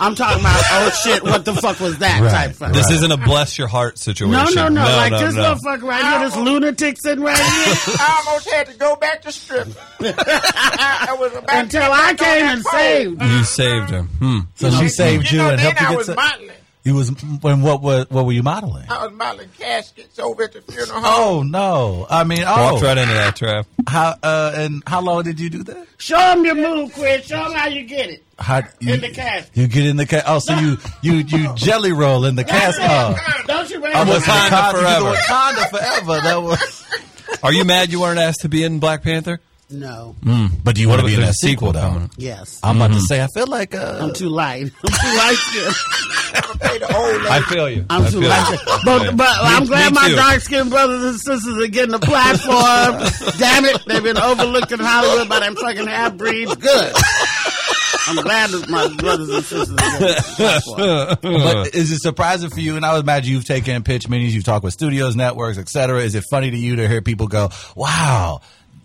[0.00, 2.30] I'm talking about, oh shit, what the fuck was that Right.
[2.30, 2.72] type funny.
[2.72, 2.94] This Right.
[2.96, 4.32] isn't a bless your heart situation.
[4.54, 5.42] No, no, no, Like no, this no.
[5.54, 7.44] motherfucker right here, this lunatic sitting right here.
[8.00, 9.68] I almost had to go back to strip.
[10.00, 13.22] I was about to until I came and saved.
[13.22, 14.06] You saved him.
[14.18, 14.38] Hmm.
[14.54, 16.14] So she saved You you know, and then helped you I get was to.
[16.14, 16.50] modeling.
[16.82, 17.10] You was
[17.42, 18.86] when what what what were you modeling?
[18.88, 21.04] I was modeling caskets over at the funeral home.
[21.04, 22.06] Oh no!
[22.08, 23.66] I mean, oh, Walked right into that trap.
[23.86, 25.86] how uh, and how long did you do that?
[25.98, 27.26] Show them your move, Chris.
[27.26, 28.24] Show them how you get it.
[28.38, 29.50] How, you, In the casket.
[29.54, 30.24] You get in the casket.
[30.26, 32.86] Oh, so you you you jelly roll in the casket.
[32.88, 33.14] Oh.
[33.46, 35.14] Don't you I was Wakanda Wakanda forever.
[35.14, 36.20] Wakanda forever.
[36.22, 36.86] That was.
[37.42, 39.38] Are you mad you weren't asked to be in Black Panther?
[39.72, 40.16] No.
[40.64, 41.80] But do you want to be in that a sequel though?
[41.80, 42.10] coming.
[42.16, 42.58] Yes.
[42.62, 43.22] I'm about to say.
[43.22, 44.64] I feel like uh, I'm too light.
[44.84, 46.44] I'm too light skinned.
[46.44, 47.28] I'm pay the old lady.
[47.28, 47.86] I feel you.
[47.90, 48.56] I'm I too feel light you.
[48.58, 48.80] skinned.
[48.84, 53.34] But, but I'm glad my dark skinned brothers and sisters are getting a platform.
[53.38, 53.84] Damn it.
[53.86, 56.54] They've been overlooked in Hollywood by them fucking half breeds.
[56.56, 56.92] Good.
[58.06, 61.18] I'm glad that my brothers and sisters are getting a platform.
[61.22, 62.76] But is it surprising for you?
[62.76, 66.00] And I would imagine you've taken pitch meetings, you've talked with studios, networks, et cetera.
[66.02, 68.40] Is it funny to you to hear people go, "Wow,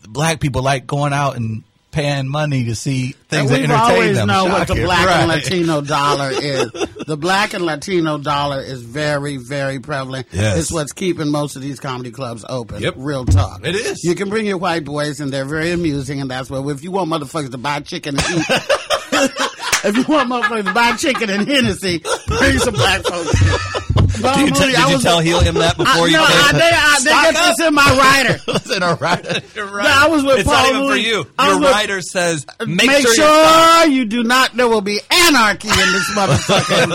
[0.08, 4.46] black people like going out and paying money to see things that entertain always know
[4.46, 6.70] what the black and Latino dollar is.
[7.08, 10.28] The black and Latino dollar is very, very prevalent.
[10.32, 10.58] Yes.
[10.58, 12.82] It's what's keeping most of these comedy clubs open.
[12.82, 12.96] Yep.
[12.98, 13.66] Real talk.
[13.66, 14.04] It is.
[14.04, 16.68] You can bring your white boys, and they're very amusing, and that's what.
[16.70, 18.46] If you want motherfuckers to buy chicken and eat.
[19.86, 23.92] If you want motherfuckers to buy chicken and Hennessy, bring some black folks.
[24.16, 27.32] Did you, t- did you tell Helium that before I, you no, I, they, I,
[27.32, 28.40] get this in my rider.
[28.48, 29.24] Listen, all right.
[29.56, 31.26] You're No, I was with it's Paul not even for you.
[31.40, 34.54] Your with- writer says, make, Make, sure, sure, you do not.
[34.56, 36.82] There will be anarchy in this motherfucker.
[36.82, 36.88] you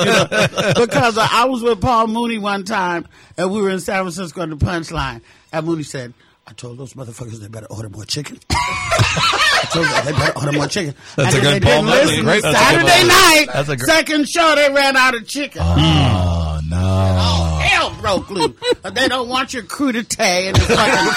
[0.75, 0.75] know?
[0.87, 3.07] because uh, I was with Paul Mooney one time,
[3.37, 5.21] and we were in San Francisco at the Punchline,
[5.53, 6.15] and Mooney said,
[6.47, 10.53] "I told those motherfuckers they better order more chicken." I told them they better order
[10.53, 10.95] more chicken.
[11.17, 12.07] That's and a good they Paul didn't Mooney.
[12.07, 12.25] listen.
[12.25, 15.61] Great- that's Saturday night, That's a gr- second show, they ran out of chicken.
[15.65, 16.40] Oh
[16.71, 17.59] no!
[17.63, 18.57] Hell broke loose.
[18.93, 21.13] They don't want your crudité and this fucking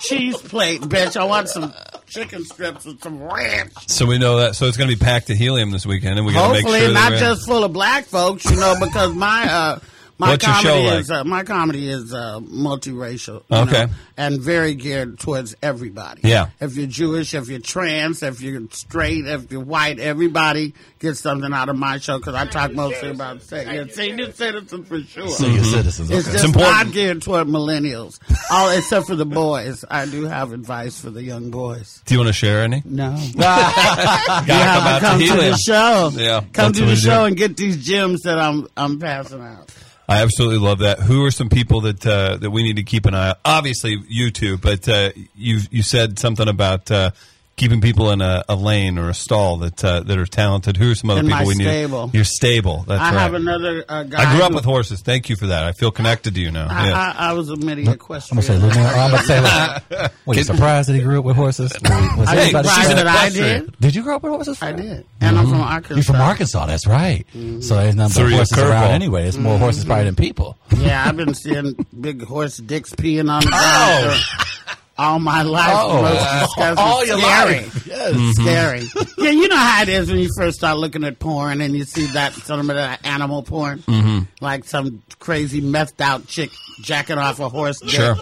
[0.00, 1.16] cheese plate, bitch.
[1.16, 1.72] I want some
[2.06, 3.72] chicken strips with some ranch.
[3.86, 4.56] So we know that.
[4.56, 6.62] So it's going to be packed to Helium this weekend, and we got to make
[6.62, 6.92] Hopefully, sure.
[6.94, 9.78] that not just full of black folks, you know, because my uh,
[10.18, 11.00] my What's your comedy show like?
[11.00, 13.84] is uh, my comedy is uh, multiracial, you Okay.
[13.86, 16.22] know, and very geared towards everybody.
[16.24, 16.48] Yeah.
[16.60, 21.52] if you're Jewish, if you're trans, if you're straight, if you're white, everybody gets something
[21.52, 23.68] out of my show because I talk mostly about sex.
[23.70, 25.28] Yeah, senior citizens for sure.
[25.28, 26.10] Senior citizens.
[26.10, 26.32] It's Okay.
[26.32, 26.76] just important.
[26.86, 28.18] not geared toward millennials,
[28.50, 29.84] all except for the boys.
[29.90, 32.00] I do have advice for the young boys.
[32.06, 32.82] Do you want to share any?
[32.86, 33.14] No.
[33.36, 36.10] You have come to come to to the show.
[36.14, 37.24] Yeah, come that's to the show do.
[37.26, 39.70] and get these gems that I'm I'm passing out.
[40.08, 41.00] I absolutely love that.
[41.00, 43.34] Who are some people that uh, that we need to keep an eye on?
[43.44, 47.10] Obviously, you two, but uh, you you said something about uh,
[47.56, 50.76] keeping people in a, a lane or a stall that uh, that are talented.
[50.76, 51.64] Who are some other In people my we need?
[51.64, 52.10] stable.
[52.12, 52.84] You're stable.
[52.86, 53.20] That's I right.
[53.20, 54.30] have another uh, guy.
[54.30, 55.00] I grew up who- with horses.
[55.00, 55.64] Thank you for that.
[55.64, 56.66] I feel connected to you now.
[56.70, 57.14] I, Yeah.
[57.18, 58.38] I, I was a midi equestrian.
[58.38, 61.18] I'm gonna say, Lou, man, I'm gonna say, like, were you surprised that he grew
[61.18, 61.72] up with horses?
[61.82, 62.96] Was I anybody was surprised surprised?
[62.96, 63.64] that I equestrian.
[63.66, 63.78] did.
[63.80, 64.62] Did you grow up with horses?
[64.62, 65.94] I did, and I'm from Arkansas.
[65.94, 66.66] You're from Arkansas.
[66.66, 67.26] That's right.
[67.32, 69.22] So there's nothing Threw but you horses around anyway.
[69.22, 70.56] There's more horses probably than people.
[70.76, 74.65] Yeah, I've been seeing big horse dicks peeing on the ground for
[74.98, 75.68] all my life.
[75.70, 76.02] Oh.
[76.02, 76.84] Most disgusting.
[76.84, 77.54] All your scary.
[77.60, 77.82] life.
[77.96, 78.34] Yes.
[78.36, 78.82] Scary.
[79.18, 81.84] Yeah, you know how it is when you first start looking at porn and you
[81.84, 84.24] see that some of that animal porn, mm-hmm.
[84.40, 86.50] like some crazy methed out chick
[86.82, 87.90] jacking off a horse dick.
[87.90, 88.16] Sure.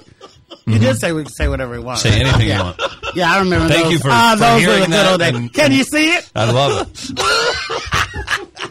[0.67, 1.99] You did say we could say whatever we want.
[1.99, 2.59] Say anything yeah.
[2.59, 2.81] you want.
[3.17, 3.93] Yeah, I remember Thank those.
[3.95, 5.35] you for- Ah, for those were hearing the good that old days.
[5.35, 6.31] and- Can you see it?
[6.35, 8.71] I love it.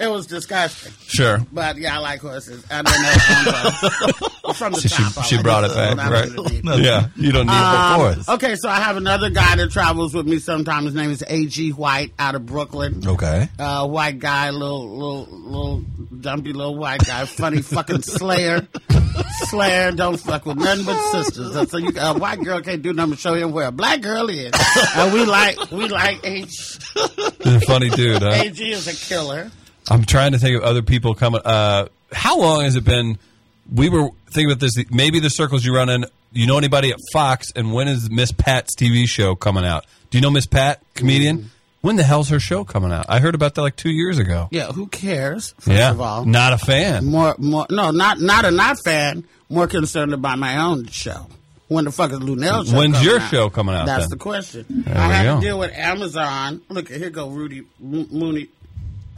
[0.00, 0.92] It was disgusting.
[1.06, 1.38] Sure.
[1.52, 2.64] But yeah, I like horses.
[2.68, 4.28] I don't know.
[4.62, 5.18] From the She, top.
[5.18, 6.30] I she brought it back, right?
[6.82, 8.28] Yeah, you don't need Um, course.
[8.28, 10.86] Okay, so I have another guy that travels with me sometimes.
[10.86, 11.70] His name is A.G.
[11.70, 13.02] White out of Brooklyn.
[13.06, 13.48] Okay.
[13.58, 15.80] Uh, white guy, little, little, little
[16.20, 18.66] dumpy little white guy, funny fucking slayer.
[19.48, 21.70] Slayer don't fuck with nothing but sisters.
[21.70, 24.28] So you, a white girl can't do nothing but show him where a black girl
[24.28, 24.52] is.
[24.96, 26.48] And we like, we like AG.
[27.44, 28.30] A funny dude, huh?
[28.30, 29.50] AG is a killer.
[29.90, 31.40] I'm trying to think of other people coming.
[31.44, 33.18] Uh, how long has it been?
[33.72, 34.76] We were thinking about this.
[34.90, 36.04] Maybe the circles you run in.
[36.32, 37.48] You know anybody at Fox?
[37.54, 39.84] And when is Miss Pat's TV show coming out?
[40.10, 41.38] Do you know Miss Pat, comedian?
[41.38, 41.46] Mm-hmm.
[41.82, 43.06] When the hell's her show coming out?
[43.08, 44.48] I heard about that like two years ago.
[44.52, 45.52] Yeah, who cares?
[45.58, 47.06] First yeah, of all, not a fan.
[47.06, 47.66] more, more.
[47.70, 49.24] No, not not a not fan.
[49.48, 51.26] More concerned about my own show.
[51.66, 52.76] When the fuck is Luenell show?
[52.76, 53.30] When's your out?
[53.30, 54.10] show coming out, That's then?
[54.10, 54.64] the question.
[54.68, 55.34] There I had go.
[55.36, 56.60] to deal with Amazon.
[56.68, 58.48] Look, here go Rudy Mooney.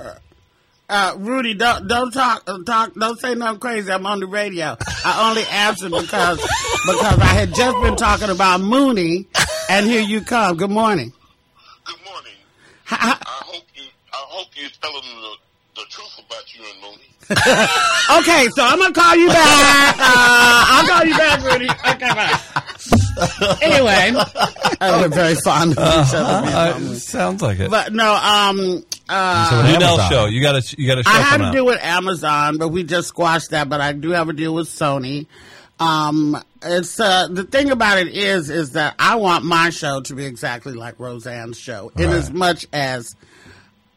[0.00, 0.14] Uh,
[0.88, 2.94] uh, Rudy, don't don't talk uh, talk.
[2.94, 3.90] Don't say nothing crazy.
[3.90, 4.77] I'm on the radio.
[5.05, 6.38] I only answered because
[6.87, 9.27] because I had just been talking about Mooney,
[9.70, 10.57] and here you come.
[10.57, 11.12] Good morning.
[11.85, 12.33] Good morning.
[12.85, 13.85] Ha- ha- I hope you.
[14.12, 17.01] I hope you're telling the, the truth about you and Mooney.
[18.18, 19.97] Okay, so I'm gonna call you back.
[19.99, 21.68] Uh, I'll call you back, Rudy.
[21.70, 23.59] Okay, bye.
[23.62, 24.12] Anyway,
[24.81, 26.47] we're very fond of each other.
[26.47, 27.70] Uh, sounds like it.
[27.70, 30.27] But no, um, uh, Luenell show.
[30.27, 31.53] You got a you got a show I to out.
[31.53, 33.69] deal with Amazon, but we just squashed that.
[33.69, 35.27] But I do have a deal with Sony.
[35.81, 40.14] Um, it's uh, the thing about it is, is that I want my show to
[40.14, 43.14] be exactly like Roseanne's show, in as much as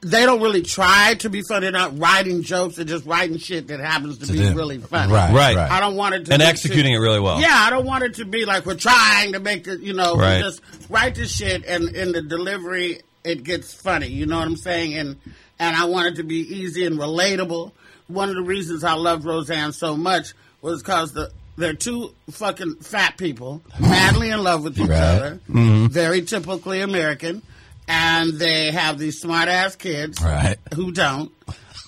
[0.02, 1.62] they don't really try to be funny.
[1.66, 4.56] They're not writing jokes; they're just writing shit that happens to, To be them.
[4.58, 5.14] really funny.
[5.14, 5.56] Right, Right.
[5.56, 5.72] right.
[5.72, 7.40] I don't want it to and be executing too- it really well.
[7.40, 10.16] Yeah, I don't want it to be like we're trying to make it, you know,
[10.16, 10.42] Right.
[10.42, 14.08] just write the shit and in the delivery it gets funny.
[14.08, 14.94] You know what I'm saying?
[14.96, 15.18] And
[15.60, 17.72] and I want it to be easy and relatable.
[18.08, 22.76] One of the reasons I loved Roseanne so much was because the they're two fucking
[22.76, 25.00] fat people, madly in love with each Right.
[25.00, 25.88] other, Mm-hmm.
[25.88, 27.42] very typically American,
[27.88, 30.58] and they have these smart ass kids Right.
[30.76, 31.32] who don't.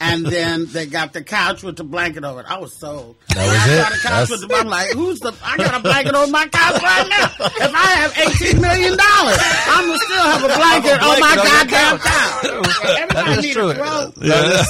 [0.01, 2.45] And then they got the couch with the blanket over it.
[2.49, 3.17] I was sold.
[3.35, 3.83] That was I it?
[3.83, 5.33] saw the couch That's- with the I'm like, who's the?
[5.43, 7.25] I got a blanket on my couch right now.
[7.45, 11.75] If I have eighteen million dollars, I'm gonna still have a blanket on my blanket
[11.75, 12.85] on your goddamn couch.
[12.99, 14.12] Everybody is needs a throw.
[14.21, 14.63] Yeah.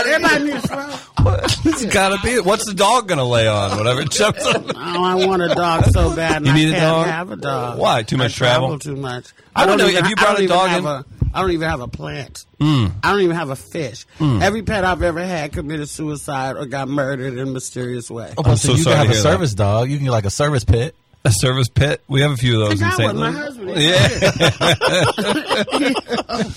[0.00, 1.70] Everybody needs a throw.
[1.72, 2.38] it's got to be.
[2.40, 3.76] What's the dog going to lay on?
[3.78, 4.64] Whatever it jumps on.
[4.68, 6.36] Oh, I want a dog so bad.
[6.36, 7.06] And You I need a can't dog?
[7.06, 7.78] have a dog.
[7.78, 8.02] Why?
[8.02, 8.68] Too much I travel?
[8.68, 8.78] travel?
[8.78, 9.32] Too much.
[9.54, 9.86] I don't know.
[9.88, 10.86] even- Have you I brought don't a even dog have in?
[10.86, 11.04] a-
[11.36, 12.46] I don't even have a plant.
[12.60, 12.86] Hmm.
[13.04, 14.06] I don't even have a fish.
[14.20, 18.32] Every pet I've ever had committed suicide or got murdered in a mysterious way.
[18.38, 19.28] Oh, but so so you sorry can have a hear that.
[19.30, 19.90] service dog.
[19.90, 20.94] You can get like a service pet.
[21.24, 22.00] A service pit.
[22.08, 23.02] We have a few of those in St.
[23.02, 23.16] one.
[23.18, 23.38] My Louis.
[23.38, 23.70] husband.
[26.22, 26.42] Yeah.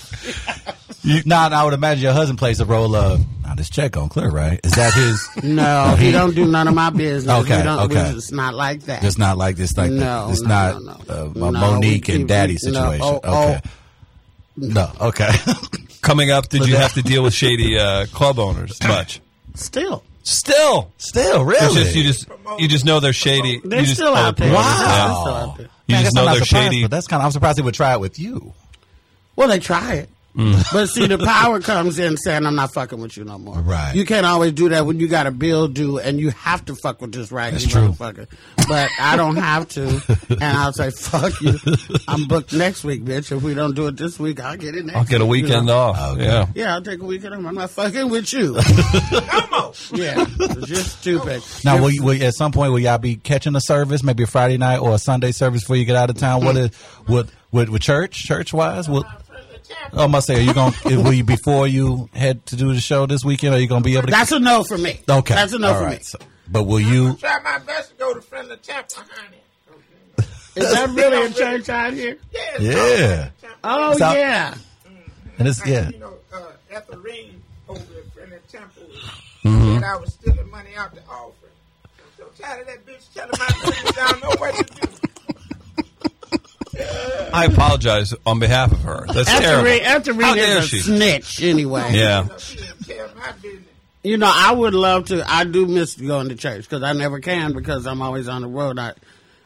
[1.02, 3.24] You, now, now I would imagine your husband plays the role of.
[3.42, 4.60] Now this check on clear, right?
[4.62, 5.26] Is that his?
[5.42, 7.34] No, he don't do none of my business.
[7.40, 8.10] Okay, don't, okay.
[8.14, 9.02] It's not like that.
[9.02, 9.74] It's not like this.
[9.78, 11.46] Like No, it's no, not no, uh, no.
[11.48, 13.00] a No, Mo'Nique we- and we- Daddy no, situation.
[13.02, 13.58] oh, oh.
[14.62, 14.72] Okay.
[14.72, 14.92] No.
[15.00, 15.30] Okay.
[16.02, 19.20] Coming up, did you have to deal with shady uh, club owners much?
[19.54, 21.64] Still, Still, Still, really?
[21.64, 23.60] it's just you just you just know they're shady.
[23.64, 24.48] they're you just, still oh, out there.
[24.52, 25.68] promoters, They're still out there.
[25.86, 26.82] You I just I'm know not they're surprised, shady.
[26.82, 27.24] But that's kind of.
[27.24, 28.52] I'm surprised they would try it with you.
[29.36, 30.10] Well, they try it.
[30.36, 30.72] Mm.
[30.72, 33.58] But see, the power comes in saying, I'm not fucking with you no more.
[33.58, 33.94] Right.
[33.94, 36.76] You can't always do that when you got a bill due and you have to
[36.76, 37.50] fuck with this right.
[37.52, 37.88] That's true.
[37.88, 38.28] motherfucker.
[38.68, 40.02] But I don't have to.
[40.30, 41.58] And I'll say, fuck you.
[42.06, 43.36] I'm booked next week, bitch.
[43.36, 45.42] If we don't do it this week, I'll get it next I'll get a week,
[45.42, 45.78] you weekend know?
[45.78, 46.12] off.
[46.12, 46.24] Okay.
[46.24, 46.46] Yeah.
[46.54, 47.44] Yeah, I'll take a weekend off.
[47.44, 48.54] I'm not fucking with you.
[49.10, 49.72] Come on.
[49.92, 50.24] yeah.
[50.66, 51.42] You're stupid.
[51.64, 54.22] Now, You're will, you, will at some point will y'all be catching a service, maybe
[54.22, 56.44] a Friday night or a Sunday service before you get out of town?
[56.44, 56.74] What is
[57.06, 58.88] what with with church church wise?
[58.88, 59.04] Will
[59.92, 60.72] oh, I must say, are you going?
[60.88, 63.54] to Will you before you head to do the show this weekend?
[63.54, 64.10] Are you going to be able to?
[64.12, 65.00] That's a no for me.
[65.08, 65.34] okay.
[65.34, 65.98] That's a no All for right.
[65.98, 66.04] me.
[66.04, 66.18] So-
[66.52, 67.14] but will you?
[67.16, 69.36] Try my best to go to Friendly Temple, honey.
[70.56, 72.18] Is that really a church out here?
[72.32, 72.58] Yeah.
[72.60, 73.28] Yeah.
[73.62, 74.54] Oh, So- yeah.
[75.38, 75.88] And it's yeah.
[75.90, 77.34] You know, uh, Ethelene
[77.68, 78.82] over at Friendly Temple
[79.44, 79.74] Mm-hmm.
[79.76, 81.52] said I was stealing money out the offering.
[81.84, 84.89] I'm so tired of that bitch telling my business I don't know what to do.
[87.32, 89.06] I apologize on behalf of her.
[89.12, 89.68] That's terrible.
[89.70, 90.78] Ethelene, How Ethelene dare is a she?
[90.80, 91.90] snitch anyway.
[91.92, 92.22] Yeah.
[92.24, 93.64] You know, she didn't tell my business.
[94.02, 95.22] You know, I would love to.
[95.30, 98.48] I do miss going to church because I never can because I'm always on the
[98.48, 98.78] road.
[98.78, 98.94] I,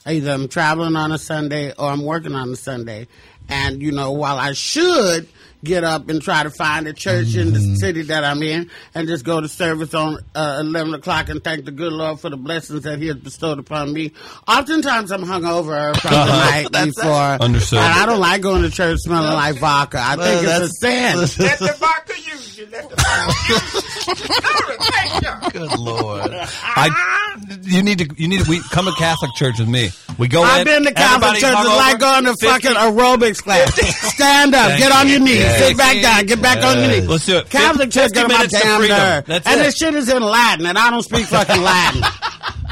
[0.06, 3.08] Either I'm traveling on a Sunday or I'm working on a Sunday.
[3.48, 5.26] And, you know, while I should
[5.64, 7.74] get up and try to find a church in the mm-hmm.
[7.76, 11.64] city that I'm in and just go to service on uh, 11 o'clock and thank
[11.64, 14.12] the good Lord for the blessings that He has bestowed upon me.
[14.46, 17.44] Oftentimes I'm hungover from the night before.
[17.44, 17.78] Understood.
[17.78, 19.98] And I don't like going to church smelling like vodka.
[20.00, 21.16] I think it's a sin.
[21.44, 22.66] Let the vodka use you.
[22.66, 24.14] Let the vodka use you.
[24.40, 25.50] Glory, thank you.
[25.50, 26.32] Good lord.
[26.32, 27.23] I, ah,
[27.62, 29.90] you need to you need to we, come to Catholic church with me.
[30.18, 30.64] We go I've in.
[30.64, 33.74] been to Catholic everybody's churches hungover, like going to 50 fucking aerobics class.
[34.14, 35.56] Stand up, Thank get on your knees, Yeah.
[35.58, 37.08] sit back down, get back on your knees.
[37.08, 37.50] Let's do it.
[37.50, 39.24] Catholic 50 church get on my minutes damn nerve.
[39.26, 39.64] That's and it.
[39.64, 42.02] this shit is in Latin, and I don't speak fucking Latin.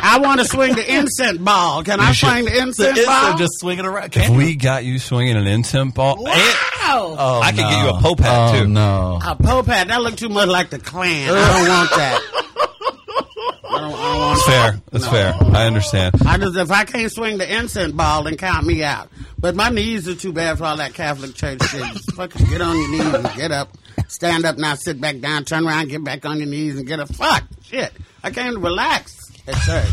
[0.05, 1.83] I want to swing the incense ball.
[1.85, 3.37] Can I should- swing the incense It's ball?
[3.38, 4.07] just swinging around.
[4.07, 4.38] If Can you?
[4.38, 7.16] we got you swinging an incense ball, and wow.
[7.18, 7.70] Oh, I could no.
[7.70, 8.68] get you a Pope hat, oh, too.
[8.68, 9.18] no.
[9.25, 11.31] A Pope hat, that look too much like the Klan.
[11.33, 12.68] I don't want that.
[13.83, 14.83] Don't, I don't want That's fair.
[14.90, 15.35] That's fair.
[15.57, 16.14] I understand.
[16.27, 19.09] I just if I can't swing the incense ball, then count me out.
[19.38, 21.83] But my knees are too bad for all that Catholic church shit.
[21.92, 23.77] Just fucking get on your knees and get up,
[24.09, 27.01] stand up now, sit back down, turn around, get back on your knees and get
[27.01, 27.09] up.
[27.14, 27.92] Fuck shit.
[28.23, 29.18] I can't relax
[29.49, 29.88] at church.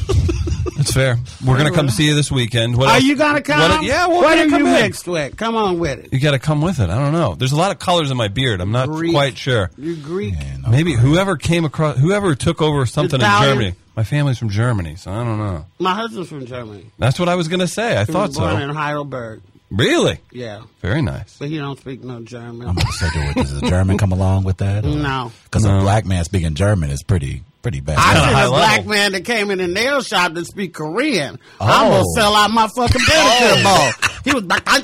[0.78, 1.18] That's fair.
[1.46, 2.78] We're gonna come see you this weekend.
[2.78, 3.60] What Are else- you gonna come?
[3.60, 4.74] What, yeah, we're what gonna are come you in.
[4.84, 5.36] mixed with?
[5.36, 6.14] Come on with it.
[6.14, 6.90] You got to come with it.
[6.90, 7.36] I don't know.
[7.36, 8.62] There's a lot of colors in my beard.
[8.62, 9.12] I'm not Greek.
[9.12, 9.72] quite sure.
[9.78, 10.36] You're Greek.
[10.70, 13.74] Maybe whoever came across, whoever took over something in Germany.
[14.00, 15.66] My family's from Germany, so I don't know.
[15.78, 16.86] My husband's from Germany.
[17.00, 17.98] That's what I was gonna say.
[17.98, 18.64] I He thought was born so.
[18.64, 19.42] in Heidelberg.
[19.70, 20.20] Really?
[20.32, 21.36] Yeah, Very nice.
[21.38, 22.66] but he don't speak no German.
[22.70, 23.36] I'm gonna say, do it.
[23.36, 24.86] Does a German come along with that?
[24.86, 25.34] No.
[25.44, 27.98] Because a black man speaking German is pretty pretty bad.
[28.00, 28.92] I Kinda seen high a black level.
[28.94, 31.38] man that came in a nail shop to speak Korean.
[31.60, 31.66] Oh.
[31.66, 32.22] I almost oh.
[32.22, 33.92] sell out my fucking pedicure ball.
[34.02, 34.19] Oh.
[34.24, 34.80] He was like, I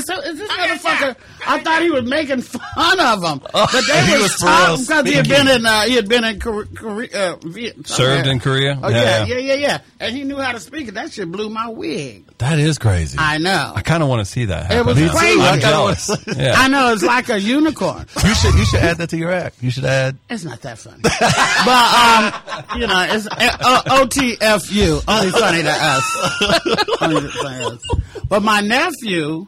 [0.00, 1.16] said, is this motherfucker?
[1.46, 3.40] I thought he was making fun of him.
[3.52, 5.46] But they he was, was for real because he had speaking.
[5.46, 8.78] been in, uh, he had been in Korea, Korea uh, Viet- Served in Korea?
[8.82, 9.34] Oh, Yeah, yeah, yeah.
[9.36, 9.78] yeah, yeah, yeah.
[10.00, 10.94] And he knew how to speak it.
[10.94, 12.24] That shit blew my wig.
[12.38, 13.16] that is crazy.
[13.20, 13.72] I know.
[13.76, 14.70] I kind of want to see that.
[14.70, 14.86] It happen.
[14.86, 15.14] was Me too.
[15.16, 15.40] crazy.
[15.40, 16.10] I'm jealous.
[16.36, 16.54] Yeah.
[16.56, 18.06] I know, it's like a unicorn.
[18.24, 19.62] you should you should add that to your act.
[19.62, 20.16] You should add.
[20.30, 21.00] It's not that funny.
[21.02, 21.14] but,
[22.74, 25.04] um, you know, it's uh, OTFU.
[25.06, 26.16] Only funny to us.
[27.00, 28.24] Only funny to us.
[28.28, 29.46] But my nephew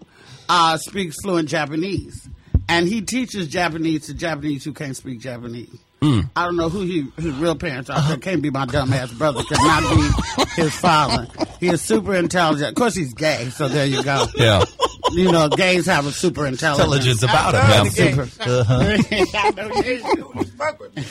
[0.49, 2.29] uh, speaks fluent Japanese.
[2.69, 5.79] And he teaches Japanese to Japanese who can't speak Japanese.
[6.03, 6.21] Hmm.
[6.35, 7.97] I don't know who he, his real parents are.
[7.97, 8.15] Uh-huh.
[8.15, 9.43] It can't be my dumbass brother.
[9.45, 11.29] Could not be his father.
[11.61, 12.71] He is super intelligent.
[12.71, 14.27] Of course, he's gay, so there you go.
[14.35, 14.65] Yeah.
[15.13, 17.07] You know, gays have a super intelligence.
[17.07, 17.59] Intelligence about it.
[17.59, 17.79] I Yeah.
[17.83, 18.27] love the game.
[18.27, 19.31] Super.
[19.39, 21.05] I know you you fuck with me.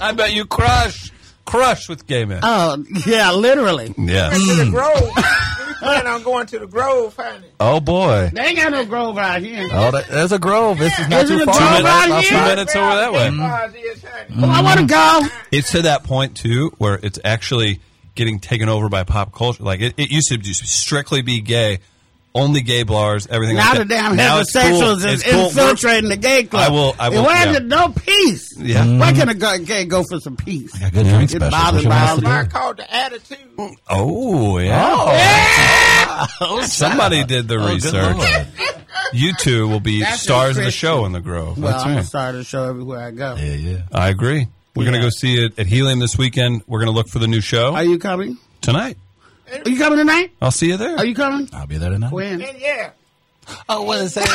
[0.00, 1.10] I bet you crush,
[1.44, 2.40] crush with gay men.
[2.44, 3.92] Oh, yeah, literally.
[3.98, 4.30] yeah.
[4.30, 5.96] To the Grove.
[5.96, 7.46] We plan on going to the Grove, honey.
[7.60, 8.30] Oh boy.
[8.32, 9.68] They ain't got no grove out here.
[9.72, 10.78] Oh, that, there's a grove.
[10.78, 11.54] This is not Is too far.
[11.58, 12.30] grove About- out about here?
[12.30, 12.74] two Two minutes.
[12.74, 13.36] minutes over that way.
[13.36, 14.42] Bars is, honey.
[14.46, 15.20] Oh, I want to go.
[15.52, 17.80] It's to that point too, where it's actually
[18.14, 19.62] getting taken over by pop culture.
[19.62, 21.80] Like it, it used to just strictly be gay,
[22.36, 23.56] only gay bars, everything.
[23.56, 23.88] Now like the that.
[23.88, 25.10] damn Now it's heterosexuals cool.
[25.10, 25.44] is cool.
[25.46, 26.62] infiltrating the gay club.
[26.62, 27.52] I will- I will- Why yeah.
[27.52, 28.54] is no peace?
[28.58, 28.78] Yeah.
[28.98, 29.16] Why mm-hmm.
[29.16, 30.74] can't a gay go for some peace?
[30.76, 31.50] I got good drink Get specials.
[31.50, 32.32] bothered What you by want us all to the- do?
[32.32, 33.76] I called the attitude.
[33.88, 34.86] Oh yeah.
[34.88, 38.46] Oh, oh, somebody did the Oh, research.
[39.12, 41.58] You two will be That's stars of the show in the Grove.
[41.58, 42.06] Well, That's I'm gonna right.
[42.06, 43.36] start a show everywhere I go.
[43.36, 43.78] Yeah, yeah.
[43.92, 44.48] I agree.
[44.74, 46.62] We're gonna go see it at Helium this weekend.
[46.66, 48.36] We're gonna look for the new show Are you coming?
[48.62, 48.98] tonight.
[49.52, 50.32] Are you coming tonight?
[50.42, 50.96] I'll see you there.
[50.96, 51.48] Are you coming?
[51.52, 52.12] I'll be there tonight.
[52.12, 52.42] When?
[52.42, 52.90] And yeah.
[53.68, 54.26] Oh, what is that?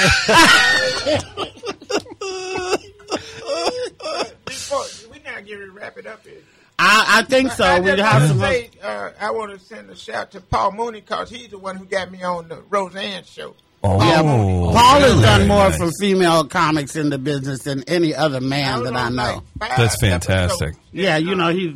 [4.46, 6.40] Before, we not getting to wrap it up here.
[6.80, 7.64] I, I think so.
[7.64, 8.40] I We have want some.
[8.40, 11.58] to say, uh, I want to send a shout to Paul Mooney because he's the
[11.60, 13.54] one who got me on the Roseanne show.
[13.84, 15.78] Oh, Yeah, Paul has very done more nice.
[15.78, 19.44] for female comics in the business than any other man was that I know.
[19.60, 20.62] like, That's fantastic.
[20.70, 20.78] episodes.
[20.92, 21.76] Yeah, you know, he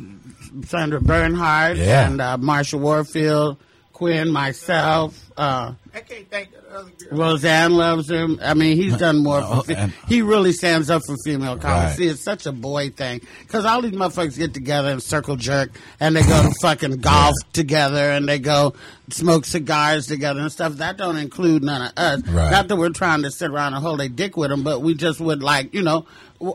[0.64, 2.06] Sandra Bernhard Yeah.
[2.08, 3.58] and uh, Marsha Warfield,
[3.92, 7.18] Quinn, myself, uh, I can't think of the other girl.
[7.18, 8.38] Roseanne loves him.
[8.42, 9.62] I mean, he's done more No, for.
[9.64, 11.86] Fe- and- he really stands up for female comedy.
[11.86, 11.96] Right.
[11.96, 15.70] See, it's such a boy thing because all these motherfuckers get together and circle jerk,
[16.00, 18.74] and they go to fucking golf together, and they go
[19.10, 20.74] smoke cigars together and stuff.
[20.74, 22.22] That don't include none of us.
[22.28, 22.50] Right.
[22.50, 24.94] Not that we're trying to sit around and hold a dick with them, but we
[24.94, 26.04] just would like, you know.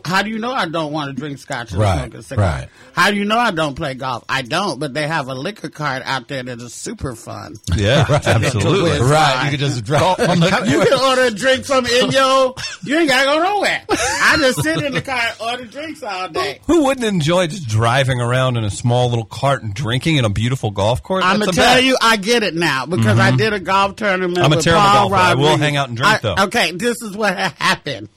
[0.06, 2.46] How do you know I don't want to drink scotch and Right, smoke a cigar?
[2.46, 2.68] right.
[2.94, 4.24] How do you know I don't play golf?
[4.28, 7.56] I don't, but they have a liquor card out there that is super fun.
[7.76, 9.00] Yeah, absolutely.
[9.00, 10.52] Right, you can just drop on the.
[10.72, 12.58] You can order a drink from Inyo.
[12.86, 13.84] You ain't gotta go nowhere.
[13.90, 16.60] I just sit in the car and order drinks all day.
[16.68, 20.30] Who wouldn't enjoy just driving around in a small little cart and drinking in a
[20.30, 21.24] beautiful golf course?
[21.26, 21.84] I'm gonna tell best.
[21.84, 23.38] you, I get it now because I mm-hmm.
[23.38, 24.40] did a golf tournament.
[24.40, 25.16] I'm a terrible Paul golfer.
[25.16, 26.36] I will hang out and drink, I- though.
[26.46, 28.10] Okay, this is what happened.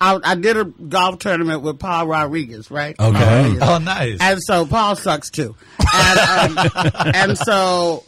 [0.00, 2.98] I, I did a golf tournament with Paul Rodriguez, right?
[2.98, 3.18] Okay.
[3.18, 3.62] Rodriguez.
[3.62, 4.18] Oh, nice.
[4.20, 5.56] And so Paul sucks too.
[5.94, 6.70] And, um,
[7.14, 8.04] and so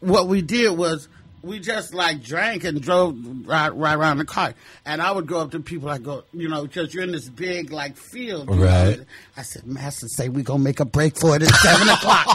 [0.00, 1.08] what we did was
[1.42, 3.16] we just like drank and drove
[3.46, 4.54] right, right around the car.
[4.84, 7.28] And I would go up to people, I go, you know, because you're in this
[7.28, 8.48] big like field.
[8.50, 8.64] you know.
[8.64, 9.00] Right.
[9.36, 12.26] I said, Master, say we gonna make a break for it at seven o'clock.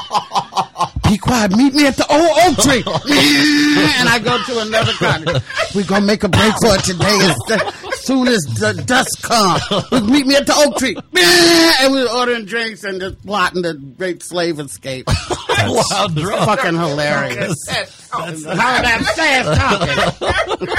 [1.04, 1.56] Be quiet.
[1.56, 2.84] Meet me at the old oak tree.
[4.00, 5.44] and I go to another cottage.
[5.76, 7.34] we gonna make a break for it today.
[8.06, 9.64] Soon as the dusk comes,
[10.08, 10.96] meet me at the oak tree.
[10.96, 15.10] and we were ordering drinks and just plotting the great slave escape.
[15.58, 16.46] Wow, drunk.
[16.46, 17.58] Fucking hilarious.
[18.12, 19.60] How that fast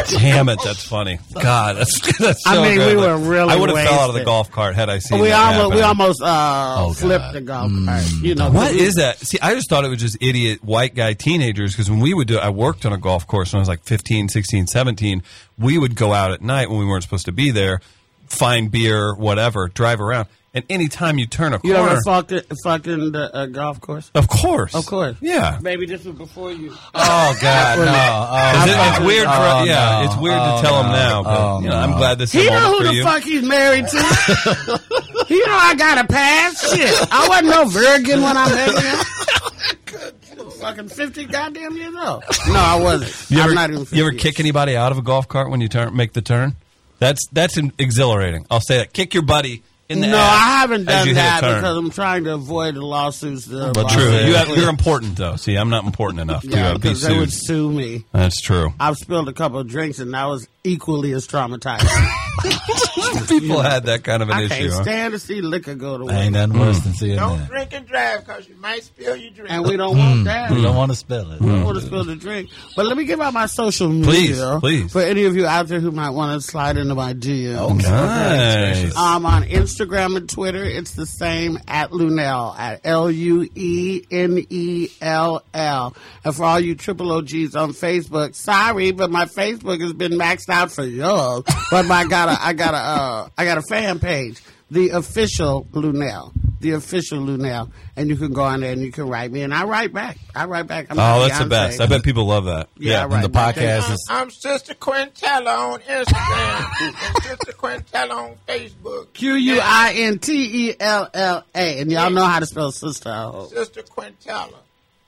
[0.08, 0.18] talking.
[0.18, 1.18] Damn it, that's funny.
[1.34, 2.96] God, that's that's so I mean, good.
[2.96, 4.26] we were really I would have fell out of the wasted.
[4.26, 6.00] golf cart had I seen We that almost, we happen.
[6.00, 7.34] almost uh, Oh, flipped God.
[7.34, 8.04] the golf cart.
[8.22, 9.18] You know What 'cause we- is that?
[9.18, 12.28] See, I just thought it was just idiot white guy teenagers because when we would
[12.28, 15.22] do I worked on a golf course when I was like 15, 16, 17.
[15.58, 17.80] We would go out at night when we weren't supposed to be there,
[18.26, 20.26] find beer, whatever, drive around.
[20.56, 24.10] And anytime you turn a corner, You ever fucking fucking the uh, golf course?
[24.14, 24.74] of course.
[24.74, 25.14] Of course.
[25.20, 25.58] Yeah.
[25.60, 26.72] Maybe this was before you.
[26.94, 27.84] Oh God, no!
[27.84, 30.04] Oh, 'Cause it- it's weird for Oh, yeah, no.
[30.06, 32.40] it's weird Oh, to tell him now, but Oh, you know, I'm glad this He
[32.40, 33.02] is a know who for the you.
[33.04, 33.96] fuck he's married to.
[35.28, 36.74] he know I got a pass.
[36.74, 40.50] Shit, I wasn't no virgin when I met him.
[40.60, 42.24] fucking fifty goddamn years old.
[42.48, 43.30] No, I wasn't.
[43.30, 43.80] You I'm ever, not even.
[43.84, 46.22] 50 you ever kick anybody out of a golf cart when you turn make the
[46.22, 46.56] turn?
[46.98, 48.46] That's that's exhilarating.
[48.50, 48.94] I'll say that.
[48.94, 51.76] Kick your buddy in the No, ass I haven't done you hit a that because
[51.76, 53.46] I'm trying to avoid the lawsuits.
[53.46, 55.36] That But true, you have, you're important though.
[55.36, 58.04] See, I'm not important enough to Yeah, uh, be because they would sue me.
[58.12, 58.72] That's true.
[58.80, 61.86] I've spilled a couple of drinks, and that was equally as traumatizing.
[63.28, 64.54] People had that kind of an I issue.
[64.54, 64.82] can't huh?
[64.82, 66.16] stand to see liquor go to waste.
[66.18, 67.48] Ain't nothing worse than seeing Don't that.
[67.48, 69.50] drink and drive because you might spill your drink.
[69.50, 70.50] and we don't want that.
[70.50, 71.40] We don't want to spill it.
[71.40, 72.50] We don't want to spill the drink.
[72.74, 74.58] But let me give out my social media.
[74.60, 74.92] Please, please.
[74.92, 77.82] For any of you out there who might want to slide into my DM.
[77.82, 78.96] Nice.
[78.96, 84.44] Um, on Instagram and Twitter, it's the same at Luenell, at L U E N
[84.50, 85.94] E L L.
[86.24, 90.48] And for all you triple OGs on Facebook, sorry, but my Facebook has been maxed
[90.48, 91.42] out for years.
[91.70, 94.40] But I got a, I got a, uh, I got a fan page,
[94.70, 99.08] the official Luenell, the official Luenell, and you can go on there and you can
[99.08, 100.18] write me, and I write back.
[100.34, 100.86] I write back.
[100.90, 101.80] I'm Oh, like that's the best.
[101.80, 102.68] I bet people love that.
[102.76, 103.54] Yeah, I And the back.
[103.56, 109.12] podcast is I'm Sister Quintella on Instagram and Sister Quintella on Facebook.
[109.12, 112.72] Q U I N T E L L A, and y'all know how to spell
[112.72, 113.10] sister.
[113.10, 113.50] I hope.
[113.50, 114.54] Sister Quintella.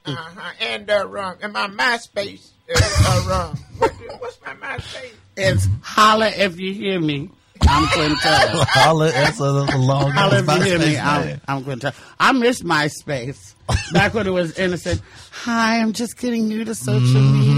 [0.07, 0.51] Uh-huh.
[0.61, 2.49] And uh, um, and my MySpace.
[2.71, 2.81] Uh,
[3.31, 5.13] uh, um, what, what's my MySpace?
[5.37, 7.31] It's holla if you hear me.
[7.71, 8.65] I'm Quintella.
[8.69, 10.99] Holla, that's a, that's a long holla if you hear me.
[10.99, 11.41] I'm.
[11.47, 11.95] I'm Quintella.
[12.19, 13.55] I miss MySpace.
[13.93, 15.03] Back when it was innocent.
[15.45, 17.41] Hi, I'm just getting new to social mm-hmm.
[17.41, 17.58] media.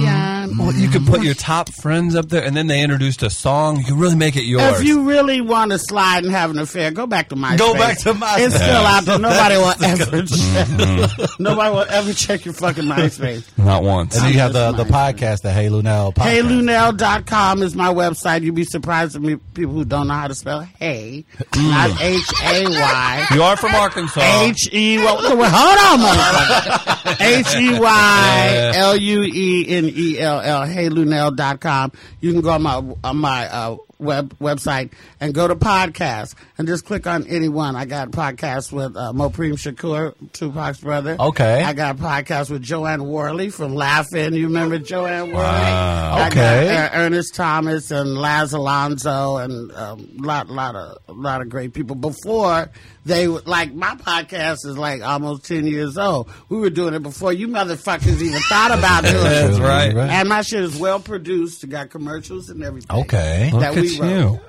[0.58, 3.78] Well, you could put your top friends up there, and then they introduced a song.
[3.78, 4.80] You can really make it yours.
[4.80, 7.58] If you really want to slide and have an affair, go back to MySpace.
[7.58, 8.46] Go back to MySpace.
[8.46, 9.18] It's still out there.
[9.18, 10.66] Nobody will ever check.
[10.68, 11.42] Mm-hmm.
[11.42, 13.46] Nobody will ever check your fucking MySpace.
[13.58, 14.16] Not once.
[14.16, 16.42] And then you have the, the podcast, the Hey Luenell podcast.
[16.42, 18.42] HeyLuenell.com is my website.
[18.42, 21.24] You'd be surprised at me people who don't know how to spell hey.
[21.56, 22.00] Not mm.
[22.00, 23.26] H A Y.
[23.34, 24.20] You are from Arkansas.
[24.22, 27.20] H E well, well, hold on, motherfucker.
[27.20, 31.92] H E Y L U E N E L L heyluenell.com.
[32.20, 36.66] You can go on my on my uh, web website and go to podcast and
[36.66, 37.76] just click on any one.
[37.76, 41.16] I got podcast with uh, Mopreme Shakur, Tupac's brother.
[41.18, 41.62] Okay.
[41.62, 44.34] I got podcast with Jo Anne Worley from Laugh-In.
[44.34, 45.44] You remember Jo Anne Worley?
[45.46, 46.68] I Okay.
[46.68, 51.48] got, uh, Ernest Thomas and Laz Alonso and a um, lot, lot of, lot of
[51.48, 51.96] great people.
[51.96, 52.70] Before
[53.06, 56.28] they like my podcast is like almost ten years old.
[56.50, 59.62] We were doing it before you motherfuckers even thought about doing That's it.
[59.62, 59.96] right.
[59.96, 61.64] And my shit is well produced.
[61.64, 62.94] It got commercials and everything.
[63.00, 63.50] Okay.
[63.54, 64.02] That at we you.
[64.02, 64.40] wrote.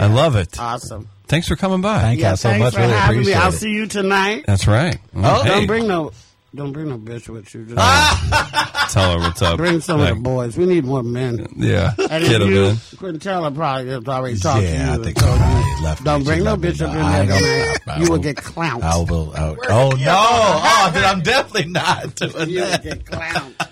[0.00, 0.58] I love it.
[0.58, 1.08] Awesome.
[1.26, 2.00] Thanks for coming by.
[2.00, 2.74] Thank Yeah, you so thanks much.
[2.74, 3.22] for Really having me.
[3.22, 4.44] appreciate I'll see you tonight.
[4.46, 4.98] That's right.
[5.16, 6.12] Oh, Hey, Don't bring no,
[6.54, 7.64] don't bring no bitch with you.
[7.64, 8.86] Just oh.
[8.90, 9.56] tell her what's up.
[9.56, 10.56] bring some of Like, the boys.
[10.56, 11.46] We need more men.
[11.56, 12.76] Yeah, And get if him you, in.
[12.76, 14.82] Quintella probably has already talked Yeah, to you.
[14.90, 15.46] I and think told so.
[15.48, 15.76] you.
[15.76, 16.24] He left Don't me.
[16.26, 16.98] bring no bitch up know.
[16.98, 17.76] in I there, ain't man.
[17.86, 18.82] gonna- You will get clowned.
[18.82, 19.32] I will.
[19.36, 19.58] I will.
[19.68, 19.96] Oh no!
[20.06, 23.68] Oh, then I'm definitely not doing You will get clowned.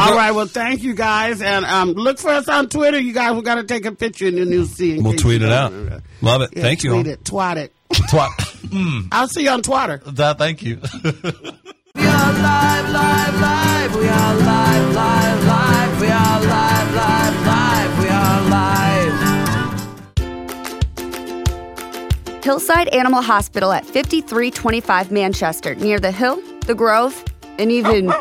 [0.00, 2.98] All right, well, thank you guys, and um, look for us on Twitter.
[2.98, 4.96] You guys, we got to take a picture in the new C.
[4.96, 5.70] in We'll tweet it out.
[5.72, 6.02] remember.
[6.22, 6.50] Love it.
[6.56, 6.90] Yeah, Thank you.
[6.92, 7.12] Tweet all.
[7.12, 7.72] it, twat it.
[7.92, 9.08] Twat.
[9.12, 9.98] I'll see you on Twitter.
[10.06, 10.80] That- Thank you.
[11.94, 13.94] We are live, live, live.
[13.96, 16.00] We are live, live, live.
[16.00, 17.98] We are live, live, live.
[17.98, 18.40] We are
[22.32, 22.44] live.
[22.44, 27.22] Hillside Animal Hospital at 5325 Manchester, near the Hill, the Grove,
[27.58, 28.06] and even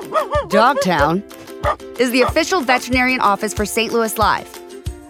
[0.49, 1.23] Dogtown,
[1.99, 3.93] is the official veterinarian office for St.
[3.93, 4.47] Louis Live.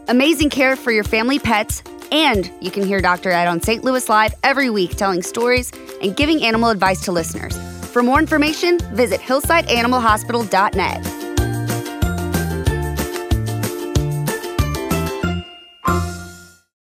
[0.08, 3.32] Amazing care for your family pets, and you can hear Dr.
[3.32, 3.84] Ed on St.
[3.84, 5.72] Louis Live every week telling stories
[6.02, 7.58] and giving animal advice to listeners.
[7.88, 11.31] For more information, visit hillsideanimalhospital.net.